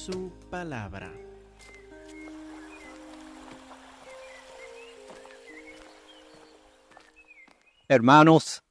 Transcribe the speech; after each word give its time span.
su 0.00 0.32
palabra. 0.48 1.12
Hermanos, 7.86 8.62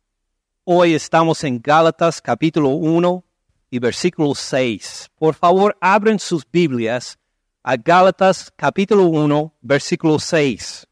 hoy 0.64 0.96
estamos 0.96 1.44
en 1.44 1.62
Gálatas 1.62 2.20
capítulo 2.20 2.70
1 2.70 3.24
y 3.70 3.78
versículo 3.78 4.34
6. 4.34 5.12
Por 5.20 5.36
favor, 5.36 5.78
abren 5.80 6.18
sus 6.18 6.50
Biblias 6.50 7.20
a 7.62 7.78
Gálatas 7.78 8.52
capítulo 8.56 9.06
1, 9.06 9.54
versículo 9.62 10.18
6. 10.18 10.88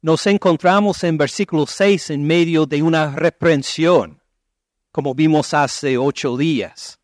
Nos 0.00 0.26
encontramos 0.26 1.04
en 1.04 1.18
versículo 1.18 1.66
6 1.66 2.10
en 2.10 2.26
medio 2.26 2.64
de 2.64 2.82
una 2.82 3.14
reprensión, 3.14 4.22
como 4.90 5.14
vimos 5.14 5.52
hace 5.52 5.98
ocho 5.98 6.38
días. 6.38 6.98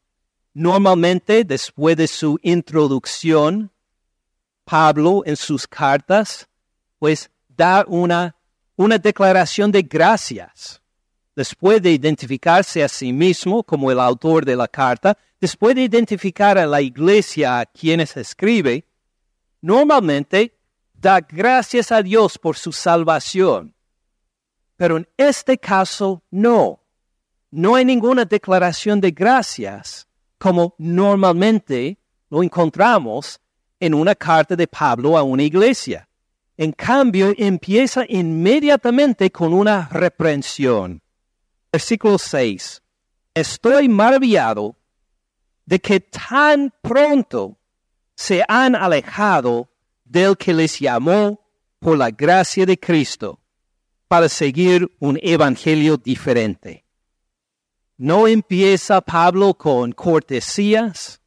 Normalmente, 0.55 1.45
después 1.45 1.97
de 1.97 2.07
su 2.07 2.39
introducción, 2.43 3.71
Pablo 4.65 5.23
en 5.25 5.37
sus 5.37 5.67
cartas, 5.67 6.49
pues 6.99 7.31
da 7.49 7.85
una, 7.89 8.37
una 8.77 8.99
declaración 8.99 9.73
de 9.73 9.83
gracias. 9.83 10.81
Después 11.35 11.81
de 11.81 11.93
identificarse 11.93 12.85
a 12.85 12.89
sí 12.89 13.13
mismo 13.13 13.63
como 13.63 13.91
el 13.91 13.99
autor 13.99 14.45
de 14.45 14.55
la 14.55 14.69
carta, 14.69 15.17
después 15.41 15.75
de 15.75 15.85
identificar 15.85 16.59
a 16.59 16.67
la 16.67 16.83
iglesia 16.83 17.61
a 17.61 17.67
quienes 17.67 18.15
escribe, 18.19 18.85
normalmente 19.63 20.55
da 20.93 21.21
gracias 21.21 21.91
a 21.91 22.03
Dios 22.03 22.39
por 22.39 22.57
su 22.57 22.73
salvación. 22.73 23.75
Pero 24.77 24.99
en 24.99 25.09
este 25.17 25.57
caso 25.57 26.23
no. 26.31 26.81
No 27.51 27.75
hay 27.75 27.85
ninguna 27.87 28.27
declaración 28.27 29.01
de 29.01 29.11
gracias 29.11 30.07
como 30.43 30.75
normalmente 30.79 32.01
lo 32.29 32.43
encontramos 32.43 33.41
en 33.79 33.95
una 33.95 34.17
carta 34.17 34.57
de 34.57 34.67
Pablo 34.67 35.17
a 35.17 35.23
una 35.23 35.45
iglesia. 35.45 36.09
En 36.57 36.73
cambio, 36.73 37.33
empieza 37.39 38.05
inmediatamente 38.09 39.31
con 39.31 39.53
una 39.55 39.89
reprensión. 39.93 41.01
Versículo 41.71 42.19
6. 42.19 42.83
Estoy 43.33 43.89
maravillado 43.89 44.75
de 45.65 45.79
que 45.79 46.01
tan 46.01 46.75
pronto 46.83 47.57
se 48.17 48.43
han 48.49 48.75
alejado 48.75 49.69
del 50.05 50.37
que 50.37 50.53
les 50.55 50.81
llamó 50.81 51.41
por 51.79 51.97
la 51.97 52.11
gracia 52.11 52.67
de 52.67 52.81
Cristo 52.81 53.39
para 54.09 54.29
seguir 54.29 54.91
un 54.99 55.21
evangelio 55.23 55.99
diferente. 55.99 56.82
No 58.03 58.27
empieza 58.27 59.01
Pablo 59.01 59.55
con 59.55 59.93
cortesías, 59.93 61.21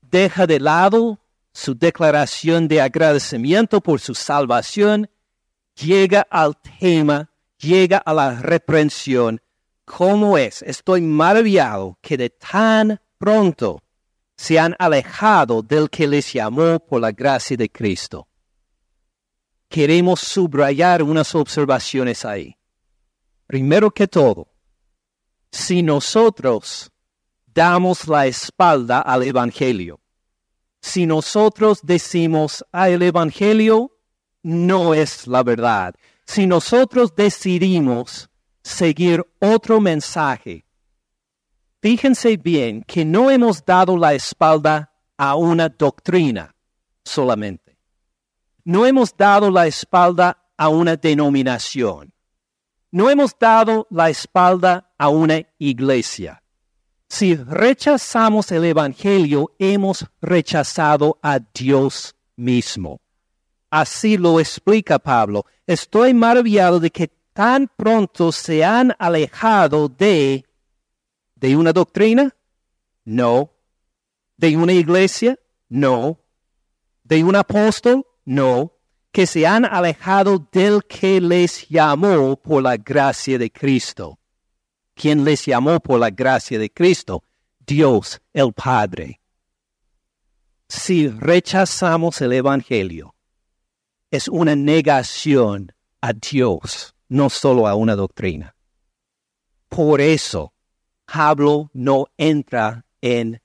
deja 0.00 0.46
de 0.46 0.60
lado 0.60 1.18
su 1.52 1.76
declaración 1.76 2.68
de 2.68 2.80
agradecimiento 2.80 3.80
por 3.80 3.98
su 3.98 4.14
salvación, 4.14 5.10
llega 5.74 6.24
al 6.30 6.56
tema, 6.78 7.32
llega 7.58 7.98
a 7.98 8.14
la 8.14 8.40
reprensión. 8.40 9.40
¿Cómo 9.84 10.38
es? 10.38 10.62
Estoy 10.62 11.00
maravillado 11.00 11.98
que 12.00 12.16
de 12.16 12.30
tan 12.30 13.00
pronto 13.18 13.82
se 14.36 14.60
han 14.60 14.76
alejado 14.78 15.62
del 15.62 15.90
que 15.90 16.06
les 16.06 16.32
llamó 16.32 16.78
por 16.78 17.00
la 17.00 17.10
gracia 17.10 17.56
de 17.56 17.68
Cristo. 17.68 18.28
Queremos 19.68 20.20
subrayar 20.20 21.02
unas 21.02 21.34
observaciones 21.34 22.24
ahí. 22.24 22.56
Primero 23.48 23.90
que 23.90 24.06
todo, 24.06 24.53
si 25.54 25.84
nosotros 25.84 26.90
damos 27.46 28.08
la 28.08 28.26
espalda 28.26 29.00
al 29.00 29.22
Evangelio, 29.22 30.00
si 30.80 31.06
nosotros 31.06 31.78
decimos, 31.82 32.64
ah, 32.72 32.88
el 32.88 33.02
Evangelio 33.02 33.96
no 34.42 34.94
es 34.94 35.28
la 35.28 35.44
verdad, 35.44 35.94
si 36.26 36.48
nosotros 36.48 37.14
decidimos 37.14 38.28
seguir 38.64 39.24
otro 39.38 39.80
mensaje, 39.80 40.64
fíjense 41.80 42.36
bien 42.36 42.82
que 42.82 43.04
no 43.04 43.30
hemos 43.30 43.64
dado 43.64 43.96
la 43.96 44.12
espalda 44.12 44.92
a 45.16 45.36
una 45.36 45.68
doctrina 45.68 46.52
solamente. 47.04 47.78
No 48.64 48.84
hemos 48.84 49.16
dado 49.16 49.52
la 49.52 49.68
espalda 49.68 50.36
a 50.56 50.68
una 50.68 50.96
denominación. 50.96 52.13
No 52.94 53.10
hemos 53.10 53.36
dado 53.36 53.88
la 53.90 54.08
espalda 54.08 54.88
a 54.96 55.08
una 55.08 55.42
iglesia. 55.58 56.40
Si 57.08 57.34
rechazamos 57.34 58.52
el 58.52 58.66
Evangelio, 58.66 59.52
hemos 59.58 60.06
rechazado 60.22 61.18
a 61.20 61.40
Dios 61.40 62.14
mismo. 62.36 63.00
Así 63.68 64.16
lo 64.16 64.38
explica 64.38 65.00
Pablo. 65.00 65.44
Estoy 65.66 66.14
maravillado 66.14 66.78
de 66.78 66.90
que 66.90 67.10
tan 67.32 67.66
pronto 67.66 68.30
se 68.30 68.62
han 68.62 68.94
alejado 69.00 69.88
de, 69.88 70.44
de 71.34 71.56
una 71.56 71.72
doctrina? 71.72 72.32
No. 73.04 73.50
¿De 74.36 74.56
una 74.56 74.72
iglesia? 74.72 75.36
No. 75.68 76.20
¿De 77.02 77.24
un 77.24 77.34
apóstol? 77.34 78.06
No 78.24 78.73
que 79.14 79.28
se 79.28 79.46
han 79.46 79.64
alejado 79.64 80.44
del 80.50 80.82
que 80.82 81.20
les 81.20 81.68
llamó 81.68 82.34
por 82.34 82.64
la 82.64 82.76
gracia 82.76 83.38
de 83.38 83.48
Cristo. 83.48 84.18
¿Quién 84.92 85.22
les 85.22 85.46
llamó 85.46 85.78
por 85.78 86.00
la 86.00 86.10
gracia 86.10 86.58
de 86.58 86.68
Cristo? 86.68 87.22
Dios 87.64 88.20
el 88.32 88.52
Padre. 88.52 89.20
Si 90.68 91.06
rechazamos 91.06 92.20
el 92.22 92.32
Evangelio, 92.32 93.14
es 94.10 94.26
una 94.26 94.56
negación 94.56 95.70
a 96.00 96.12
Dios, 96.12 96.92
no 97.08 97.30
solo 97.30 97.68
a 97.68 97.76
una 97.76 97.94
doctrina. 97.94 98.56
Por 99.68 100.00
eso, 100.00 100.52
Pablo 101.04 101.70
no 101.72 102.08
entra 102.16 102.84
en, 103.00 103.40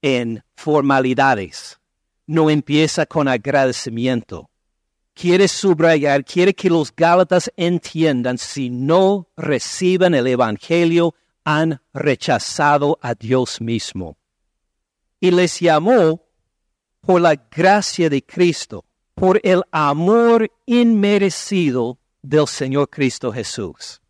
en 0.00 0.44
formalidades, 0.54 1.80
no 2.24 2.50
empieza 2.50 3.04
con 3.04 3.26
agradecimiento 3.26 4.48
quiere 5.14 5.48
subrayar, 5.48 6.24
quiere 6.24 6.54
que 6.54 6.70
los 6.70 6.94
Gálatas 6.94 7.50
entiendan, 7.56 8.38
si 8.38 8.70
no 8.70 9.28
reciben 9.36 10.14
el 10.14 10.26
Evangelio, 10.26 11.14
han 11.44 11.80
rechazado 11.92 12.98
a 13.02 13.14
Dios 13.14 13.60
mismo. 13.60 14.16
Y 15.20 15.30
les 15.30 15.60
llamó 15.60 16.22
por 17.00 17.20
la 17.20 17.34
gracia 17.34 18.08
de 18.08 18.22
Cristo, 18.22 18.84
por 19.14 19.40
el 19.42 19.62
amor 19.70 20.50
inmerecido 20.66 21.98
del 22.22 22.46
Señor 22.46 22.88
Cristo 22.88 23.32
Jesús. 23.32 24.00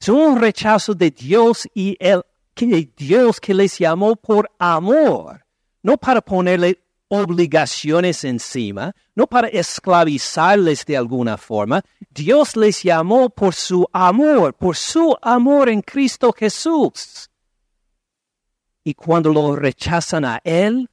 Es 0.00 0.08
un 0.08 0.40
rechazo 0.40 0.94
de 0.94 1.10
Dios 1.10 1.68
y 1.74 1.96
el 2.00 2.22
que 2.54 2.90
Dios 2.96 3.40
que 3.40 3.54
les 3.54 3.78
llamó 3.78 4.16
por 4.16 4.50
amor, 4.58 5.44
no 5.82 5.96
para 5.96 6.20
ponerle 6.20 6.81
obligaciones 7.14 8.24
encima, 8.24 8.96
no 9.14 9.26
para 9.26 9.48
esclavizarles 9.48 10.86
de 10.86 10.96
alguna 10.96 11.36
forma. 11.36 11.82
Dios 12.08 12.56
les 12.56 12.82
llamó 12.82 13.28
por 13.28 13.54
su 13.54 13.86
amor, 13.92 14.54
por 14.54 14.76
su 14.76 15.14
amor 15.20 15.68
en 15.68 15.82
Cristo 15.82 16.32
Jesús. 16.32 17.28
Y 18.82 18.94
cuando 18.94 19.30
lo 19.30 19.54
rechazan 19.54 20.24
a 20.24 20.40
Él, 20.42 20.88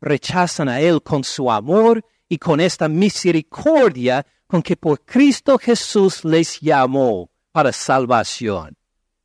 rechazan 0.00 0.68
a 0.68 0.80
Él 0.80 1.02
con 1.02 1.24
su 1.24 1.50
amor 1.50 2.04
y 2.28 2.38
con 2.38 2.60
esta 2.60 2.88
misericordia 2.88 4.24
con 4.46 4.62
que 4.62 4.76
por 4.76 5.04
Cristo 5.04 5.58
Jesús 5.58 6.24
les 6.24 6.60
llamó 6.60 7.30
para 7.50 7.72
salvación. 7.72 8.76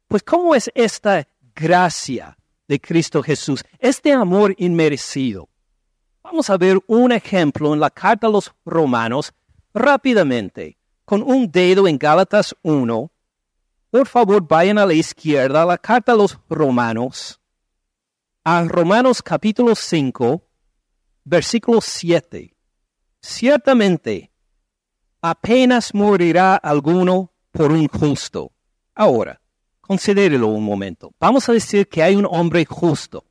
Pues 0.08 0.24
¿cómo 0.24 0.56
es 0.56 0.72
esta 0.74 1.28
gracia 1.54 2.36
de 2.68 2.82
Cristo 2.82 3.22
Jesús? 3.22 3.64
Este 3.78 4.12
amor 4.12 4.56
inmerecido. 4.58 5.48
Vamos 6.32 6.52
a 6.52 6.58
ver 6.58 6.78
un 6.86 7.12
ejemplo 7.12 7.74
en 7.74 7.80
la 7.80 7.90
carta 7.90 8.28
a 8.28 8.30
los 8.30 8.54
romanos 8.64 9.34
rápidamente, 9.74 10.78
con 11.04 11.24
un 11.24 11.52
dedo 11.52 11.88
en 11.88 11.98
Gálatas 11.98 12.56
1. 12.62 13.12
Por 13.90 14.08
favor, 14.08 14.48
vayan 14.48 14.78
a 14.78 14.86
la 14.86 14.94
izquierda, 14.94 15.66
la 15.66 15.80
carta 15.80 16.12
a 16.12 16.16
los 16.16 16.38
romanos, 16.48 17.42
a 18.44 18.64
Romanos 18.64 19.24
capítulo 19.24 19.74
5, 19.74 20.44
versículo 21.24 21.82
7. 21.82 22.56
Ciertamente, 23.20 24.32
apenas 25.24 25.96
morirá 25.96 26.58
alguno 26.58 27.34
por 27.52 27.72
un 27.72 27.88
justo. 27.88 28.52
Ahora, 28.94 29.42
considérelo 29.82 30.46
un 30.50 30.64
momento. 30.64 31.12
Vamos 31.20 31.50
a 31.50 31.54
decir 31.54 31.90
que 31.90 32.04
hay 32.04 32.16
un 32.16 32.28
hombre 32.30 32.66
justo 32.66 33.26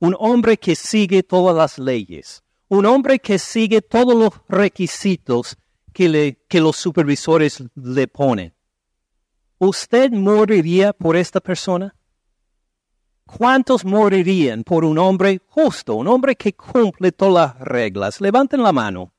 un 0.00 0.16
hombre 0.18 0.56
que 0.58 0.76
sigue 0.76 1.22
todas 1.22 1.56
las 1.56 1.78
leyes, 1.78 2.42
un 2.68 2.86
hombre 2.86 3.18
que 3.18 3.38
sigue 3.38 3.82
todos 3.82 4.14
los 4.14 4.32
requisitos 4.48 5.56
que, 5.92 6.08
le, 6.08 6.38
los 6.60 6.76
supervisores 6.76 7.64
le 7.74 8.06
ponen. 8.06 8.54
¿Usted 9.58 10.12
moriría 10.12 10.92
por 10.92 11.16
esta 11.16 11.40
persona? 11.40 11.94
¿Cuántos 13.26 13.84
morirían 13.84 14.62
por 14.62 14.84
un 14.84 14.98
hombre 14.98 15.40
justo, 15.48 15.96
un 15.96 16.06
hombre 16.06 16.36
que 16.36 16.54
cumple 16.54 17.12
todas 17.12 17.56
las 17.56 17.60
reglas? 17.60 18.20
Levanten 18.20 18.62
la 18.62 18.72
mano. 18.72 19.12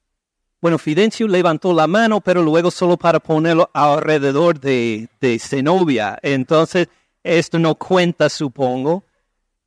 Bueno, 0.61 0.77
Fidencio 0.77 1.27
levantó 1.27 1.73
la 1.73 1.87
mano, 1.87 2.19
pero 2.21 2.41
luego 2.41 2.71
solo 2.71 2.97
para 2.97 3.19
ponerlo 3.19 3.69
alrededor 3.73 4.59
de, 4.59 5.09
de 5.21 5.39
Zenobia. 5.39 6.17
Entonces, 6.21 6.87
esto 7.23 7.59
no 7.59 7.75
cuenta, 7.75 8.29
supongo. 8.29 9.03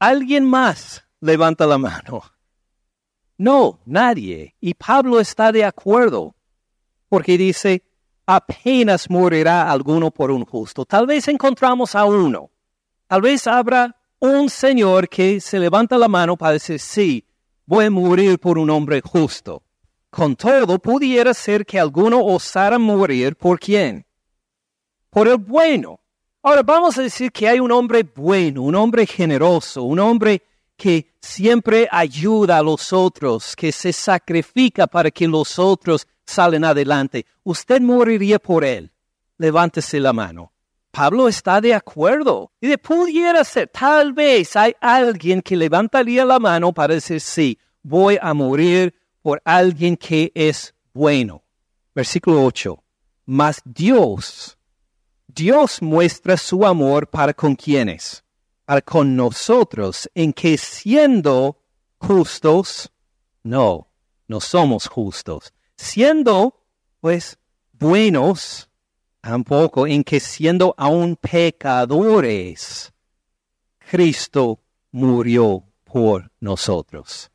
¿Alguien 0.02 0.44
más 0.44 1.04
levanta 1.20 1.64
la 1.64 1.78
mano? 1.78 2.25
No, 3.38 3.78
nadie. 3.87 4.56
Y 4.60 4.75
Pablo 4.75 5.20
está 5.20 5.52
de 5.52 5.64
acuerdo, 5.64 6.34
porque 7.08 7.38
dice, 7.38 7.84
apenas 8.26 9.08
morirá 9.08 9.70
alguno 9.70 10.10
por 10.10 10.32
un 10.32 10.44
justo. 10.44 10.84
Tal 10.84 11.06
vez 11.06 11.28
encontramos 11.28 11.94
a 11.94 12.04
uno. 12.04 12.50
Tal 13.06 13.20
vez 13.20 13.46
habrá 13.46 13.94
un 14.19 14.50
señor 14.50 15.08
que 15.08 15.40
se 15.40 15.60
levanta 15.60 15.96
la 15.96 16.08
mano 16.08 16.37
para 16.37 16.55
decir, 16.55 16.81
sí, 16.81 17.25
voy 17.64 17.84
a 17.84 17.90
morir 17.93 18.40
por 18.40 18.58
un 18.58 18.70
hombre 18.70 19.02
justo. 19.02 19.62
Con 20.10 20.34
todo, 20.34 20.81
pudiera 20.81 21.32
ser 21.32 21.64
que 21.64 21.78
alguno 21.78 22.25
osara 22.25 22.76
morir 22.76 23.37
por 23.37 23.60
quién? 23.60 24.05
Por 25.10 25.28
el 25.28 25.37
bueno. 25.37 26.01
Ahora 26.44 26.62
vamos 26.65 26.99
a 26.99 27.03
decir 27.03 27.31
que 27.31 27.47
hay 27.49 27.61
un 27.61 27.71
hombre 27.71 28.03
bueno, 28.03 28.62
un 28.62 28.75
hombre 28.75 29.06
generoso, 29.06 29.85
un 29.85 30.00
hombre 30.00 30.43
que 30.77 31.15
siempre 31.21 31.89
ayuda 31.89 32.59
a 32.59 32.62
los 32.62 32.93
otros, 32.93 33.55
que 33.55 33.71
se 33.71 33.93
sacrifica 33.93 34.89
para 34.89 35.12
que 35.12 35.29
los 35.29 35.61
otros 35.61 36.09
salen 36.27 36.65
adelante. 36.65 37.27
Usted 37.44 37.81
moriría 37.81 38.41
por 38.41 38.65
él. 38.65 38.91
Levántese 39.39 40.00
la 40.00 40.12
mano. 40.12 40.53
Pablo 40.91 41.29
está 41.29 41.61
de 41.61 41.75
acuerdo. 41.75 42.50
Y 42.61 42.67
de 42.67 42.79
pudiera 42.79 43.44
ser, 43.44 43.69
tal 43.69 44.12
vez 44.12 44.56
hay 44.56 44.75
alguien 44.81 45.43
que 45.43 45.56
levantaría 45.56 46.25
la 46.25 46.41
mano 46.41 46.73
para 46.73 46.94
decir, 46.94 47.21
sí, 47.21 47.56
voy 47.85 48.19
a 48.21 48.35
morir 48.35 48.93
por 49.23 49.41
alguien 49.44 49.97
que 49.97 50.33
es 50.35 50.75
bueno. 50.93 51.44
Versículo 51.94 52.44
8. 52.44 52.83
Mas 53.27 53.62
Dios, 53.65 54.59
Dios 55.34 55.81
muestra 55.81 56.37
su 56.37 56.67
amor 56.67 57.08
para 57.08 57.32
con 57.32 57.55
quienes, 57.56 58.23
para 58.67 58.82
con 58.82 59.17
nosotros, 59.17 60.11
en 60.14 60.32
que 60.32 60.58
siendo 60.58 61.58
justos, 61.99 62.93
no, 63.43 63.88
no 64.29 64.40
somos 64.40 64.87
justos, 64.87 65.55
siendo 65.75 66.62
pues 67.00 67.38
buenos, 67.73 68.69
tampoco, 69.23 69.87
en 69.87 70.05
que 70.05 70.20
siendo 70.20 70.75
aún 70.76 71.17
pecadores, 71.17 72.93
Cristo 73.79 74.61
murió 74.90 75.64
por 75.84 76.31
nosotros. 76.40 77.31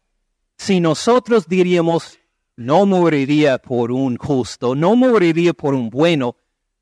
Si 0.55 0.79
nosotros 0.79 1.47
diríamos, 1.47 2.19
no 2.55 2.85
moriría 2.85 3.57
por 3.57 3.91
un 3.91 4.17
justo, 4.17 4.75
no 4.75 4.95
moriría 4.95 5.53
por 5.53 5.73
un 5.73 5.89
bueno, 5.89 6.35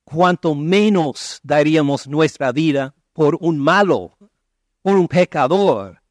cuanto 0.05 0.55
menos 0.55 1.41
daríamos 1.43 2.07
nuestra 2.07 2.51
vida 2.51 2.93
por 3.11 3.37
un 3.41 3.57
malo, 3.57 4.17
por 4.81 4.95
un 4.95 5.07
pecador. 5.07 6.01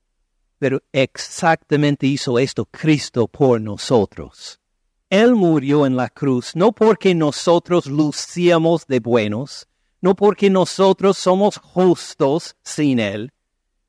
Pero 0.59 0.83
exactamente 0.93 2.07
hizo 2.07 2.39
esto 2.39 2.67
Cristo 2.67 3.29
por 3.29 3.61
nosotros. 3.61 4.61
Él 5.09 5.35
murió 5.35 5.87
en 5.87 5.97
la 5.97 6.09
cruz 6.09 6.57
no 6.57 6.73
porque 6.73 7.15
nosotros 7.15 7.87
lucíamos 7.87 8.87
de 8.87 9.01
buenos, 9.01 9.69
no 10.01 10.15
porque 10.17 10.51
nosotros 10.51 11.17
somos 11.17 11.59
justos 11.59 12.57
sin 12.63 12.99
Él, 12.99 13.33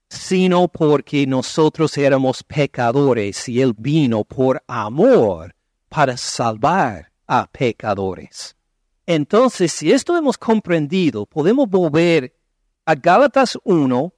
sino 0.09 0.67
porque 0.67 1.25
nosotros 1.25 1.97
éramos 1.97 2.43
pecadores 2.43 3.49
y 3.49 3.61
Él 3.61 3.73
vino 3.77 4.23
por 4.23 4.63
amor 4.67 5.55
para 5.89 6.15
salvar 6.15 7.11
a 7.27 7.47
pecadores. 7.47 8.54
Entonces, 9.05 9.71
si 9.71 9.91
esto 9.91 10.17
hemos 10.17 10.37
comprendido, 10.37 11.25
podemos 11.25 11.69
volver 11.69 12.35
a 12.85 12.95
Gálatas 12.95 13.57
1, 13.63 14.13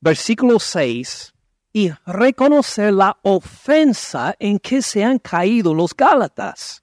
versículo 0.00 0.58
6, 0.58 1.34
y 1.72 1.90
reconocer 2.06 2.92
la 2.92 3.18
ofensa 3.22 4.34
en 4.38 4.58
que 4.58 4.82
se 4.82 5.04
han 5.04 5.18
caído 5.18 5.74
los 5.74 5.94
Gálatas. 5.94 6.82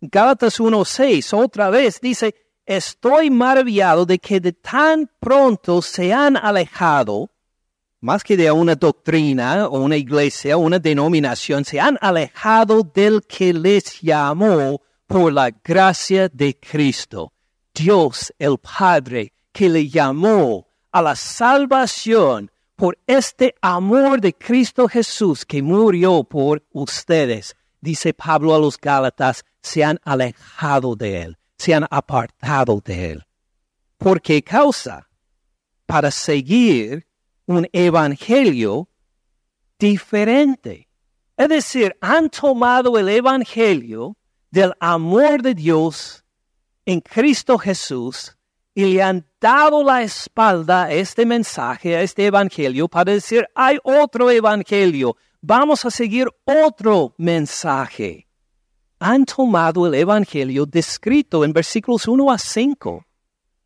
Gálatas 0.00 0.58
1.6 0.58 1.32
otra 1.38 1.70
vez 1.70 2.00
dice, 2.00 2.34
estoy 2.66 3.30
maravillado 3.30 4.04
de 4.04 4.18
que 4.18 4.40
de 4.40 4.52
tan 4.52 5.10
pronto 5.20 5.80
se 5.82 6.12
han 6.12 6.36
alejado 6.36 7.30
más 8.02 8.24
que 8.24 8.36
de 8.36 8.50
una 8.50 8.74
doctrina 8.74 9.68
o 9.68 9.80
una 9.80 9.96
iglesia 9.96 10.56
o 10.56 10.60
una 10.60 10.80
denominación, 10.80 11.64
se 11.64 11.78
han 11.78 11.96
alejado 12.00 12.82
del 12.82 13.22
que 13.22 13.54
les 13.54 14.00
llamó 14.00 14.82
por 15.12 15.30
la 15.30 15.50
gracia 15.50 16.30
de 16.30 16.58
Cristo. 16.58 17.34
Dios 17.74 18.32
el 18.38 18.56
Padre 18.56 19.34
que 19.52 19.68
le 19.68 19.86
llamó 19.86 20.68
a 20.90 21.02
la 21.02 21.14
salvación 21.16 22.50
por 22.76 22.96
este 23.06 23.54
amor 23.60 24.22
de 24.22 24.32
Cristo 24.32 24.88
Jesús 24.88 25.44
que 25.44 25.60
murió 25.60 26.24
por 26.24 26.64
ustedes. 26.72 27.54
Dice 27.82 28.14
Pablo 28.14 28.54
a 28.54 28.58
los 28.58 28.78
Gálatas, 28.78 29.44
se 29.60 29.84
han 29.84 30.00
alejado 30.02 30.96
de 30.96 31.20
él, 31.20 31.38
se 31.58 31.74
han 31.74 31.86
apartado 31.90 32.80
de 32.82 33.10
él. 33.10 33.26
¿Por 33.98 34.22
qué 34.22 34.42
causa? 34.42 35.10
Para 35.84 36.10
seguir 36.10 37.06
un 37.44 37.68
evangelio 37.70 38.88
diferente. 39.78 40.88
Es 41.36 41.50
decir, 41.50 41.94
han 42.00 42.30
tomado 42.30 42.98
el 42.98 43.10
evangelio 43.10 44.16
del 44.52 44.72
amor 44.78 45.42
de 45.42 45.54
Dios 45.54 46.24
en 46.86 47.00
Cristo 47.00 47.58
Jesús 47.58 48.36
y 48.74 48.84
le 48.84 49.02
han 49.02 49.26
dado 49.40 49.82
la 49.82 50.02
espalda 50.02 50.84
a 50.84 50.92
este 50.92 51.26
mensaje, 51.26 51.96
a 51.96 52.02
este 52.02 52.26
evangelio, 52.26 52.86
para 52.86 53.12
decir, 53.12 53.48
hay 53.54 53.78
otro 53.82 54.30
evangelio, 54.30 55.16
vamos 55.40 55.84
a 55.84 55.90
seguir 55.90 56.28
otro 56.44 57.14
mensaje. 57.18 58.28
Han 59.00 59.24
tomado 59.24 59.88
el 59.88 59.94
evangelio 59.94 60.64
descrito 60.64 61.44
en 61.44 61.52
versículos 61.52 62.06
1 62.06 62.30
a 62.30 62.38
5 62.38 63.06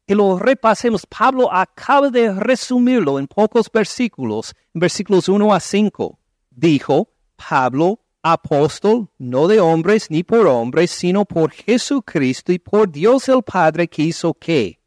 que 0.07 0.14
lo 0.14 0.38
repasemos, 0.38 1.05
Pablo 1.05 1.52
acaba 1.52 2.11
de 2.11 2.33
resumirlo 2.33 3.19
en 3.19 3.26
pocos 3.26 3.69
versículos, 3.73 4.55
en 4.73 4.81
versículos 4.81 5.28
1 5.28 5.52
a 5.52 5.59
5. 5.59 6.19
Dijo, 6.50 7.09
Pablo, 7.35 8.06
apóstol, 8.33 9.09
no 9.18 9.49
de 9.49 9.61
hombres 9.61 10.11
ni 10.11 10.23
por 10.23 10.47
hombres, 10.47 10.90
sino 10.90 11.25
por 11.25 11.50
Jesucristo 11.52 12.52
y 12.52 12.59
por 12.59 12.90
Dios 12.90 13.28
el 13.28 13.42
Padre 13.42 13.88
que 13.88 14.02
hizo 14.02 14.35
qué? 14.35 14.80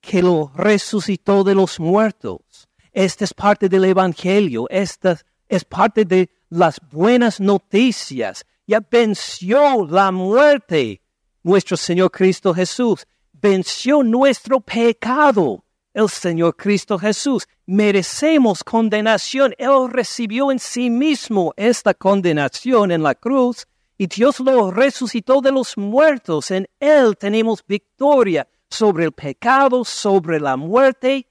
Que 0.00 0.22
lo 0.22 0.50
resucitó 0.54 1.44
de 1.44 1.54
los 1.54 1.80
muertos. 1.80 2.68
Esta 2.92 3.24
es 3.24 3.34
parte 3.34 3.68
del 3.68 3.84
Evangelio, 3.84 4.66
esta 4.70 5.18
es 5.48 5.64
parte 5.64 6.04
de 6.04 6.30
las 6.48 6.80
buenas 6.90 7.40
noticias. 7.40 8.44
Ya 8.66 8.80
venció 8.90 9.86
la 9.86 10.10
muerte 10.10 11.00
nuestro 11.46 11.76
Señor 11.76 12.10
Cristo 12.10 12.52
Jesús 12.52 13.06
venció 13.32 14.02
nuestro 14.02 14.60
pecado. 14.60 15.64
El 15.96 16.10
Señor 16.10 16.54
Cristo 16.56 16.98
Jesús. 16.98 17.48
Merecemos 17.64 18.62
condenación. 18.62 19.54
Él 19.56 19.88
recibió 19.88 20.52
en 20.52 20.58
sí 20.58 20.90
mismo 20.90 21.54
esta 21.56 21.94
condenación 21.94 22.90
en 22.90 23.02
la 23.02 23.14
cruz 23.14 23.66
y 23.96 24.06
Dios 24.06 24.38
lo 24.40 24.70
resucitó 24.70 25.40
de 25.40 25.52
los 25.52 25.78
muertos. 25.78 26.50
En 26.50 26.68
Él 26.80 27.16
tenemos 27.16 27.64
victoria 27.66 28.46
sobre 28.68 29.06
el 29.06 29.12
pecado, 29.12 29.86
sobre 29.86 30.38
la 30.38 30.58
muerte. 30.58 31.26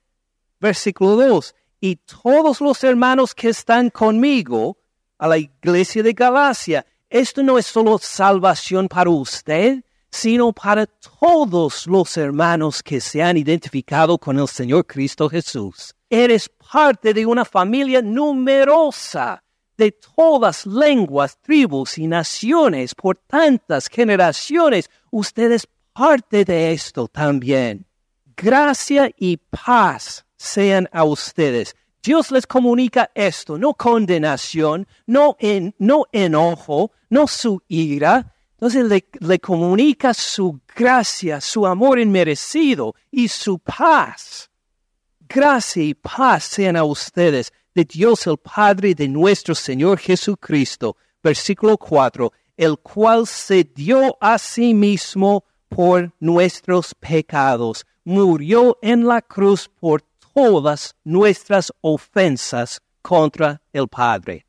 Versículo 0.60 1.16
2. 1.16 1.54
Y 1.80 1.98
todos 1.98 2.60
los 2.60 2.84
hermanos 2.84 3.36
que 3.36 3.50
están 3.50 3.92
conmigo 3.92 4.80
a 5.20 5.28
la 5.28 5.38
iglesia 5.38 6.02
de 6.02 6.14
Galacia, 6.14 6.88
esto 7.08 7.44
no 7.44 7.60
es 7.60 7.68
solo 7.68 8.00
salvación 8.00 8.88
para 8.88 9.12
usted, 9.12 9.84
sino 10.16 10.54
para 10.54 10.86
todos 10.86 11.86
los 11.88 12.16
hermanos 12.16 12.82
que 12.82 13.02
se 13.02 13.22
han 13.22 13.36
identificado 13.36 14.18
con 14.18 14.40
el 14.40 14.48
Señor 14.48 14.88
Cristo 14.88 15.30
Jesús. 15.30 15.94
Eres 16.10 16.50
parte 16.72 17.14
de 17.14 17.26
una 17.26 17.44
familia 17.44 18.02
numerosa 18.02 19.44
de 19.78 19.92
todas 19.92 20.66
lenguas, 20.66 21.38
tribus 21.42 21.98
y 21.98 22.08
naciones 22.08 22.96
por 22.96 23.18
tantas 23.28 23.90
generaciones. 23.90 24.90
Ustedes 25.12 25.68
parte 25.92 26.46
de 26.46 26.72
esto 26.72 27.10
también. 27.10 27.86
Gracia 28.38 29.12
y 29.20 29.36
paz 29.36 30.26
sean 30.38 30.88
a 30.94 31.04
ustedes. 31.04 31.76
Dios 32.02 32.32
les 32.32 32.48
comunica 32.48 33.12
esto, 33.16 33.58
no 33.58 33.74
condenación, 33.74 34.88
no, 35.08 35.36
no 35.78 36.06
enojo, 36.14 36.94
no 37.10 37.28
su 37.28 37.62
ira, 37.68 38.35
entonces 38.58 39.04
le, 39.20 39.40
comunica 39.40 40.14
su 40.14 40.62
gracia, 40.74 41.42
su 41.42 41.68
amor 41.68 42.00
inmerecido 42.00 42.96
y 43.12 43.28
su 43.28 43.60
paz. 43.60 44.50
Gracia 45.28 45.84
y 45.84 45.94
paz 45.94 46.46
sean 46.46 46.78
a 46.78 46.86
ustedes 46.86 47.52
de 47.74 47.84
Dios 47.84 48.26
el 48.28 48.38
Padre 48.38 48.96
de 48.96 49.10
nuestro 49.10 49.54
Señor 49.54 50.00
Jesucristo. 50.00 50.96
Versículo 51.22 51.78
4, 51.78 52.32
el 52.56 52.80
cual 52.80 53.28
se 53.28 53.66
dio 53.66 54.18
a 54.22 54.38
sí 54.38 54.74
mismo 54.74 55.44
por 55.68 56.14
nuestros 56.22 56.96
pecados, 56.96 57.86
murió 58.06 58.78
en 58.82 59.06
la 59.06 59.22
cruz 59.22 59.68
por 59.68 60.02
todas 60.34 60.96
nuestras 61.04 61.74
ofensas 61.82 62.82
contra 63.02 63.62
el 63.74 63.90
Padre. 63.90 64.46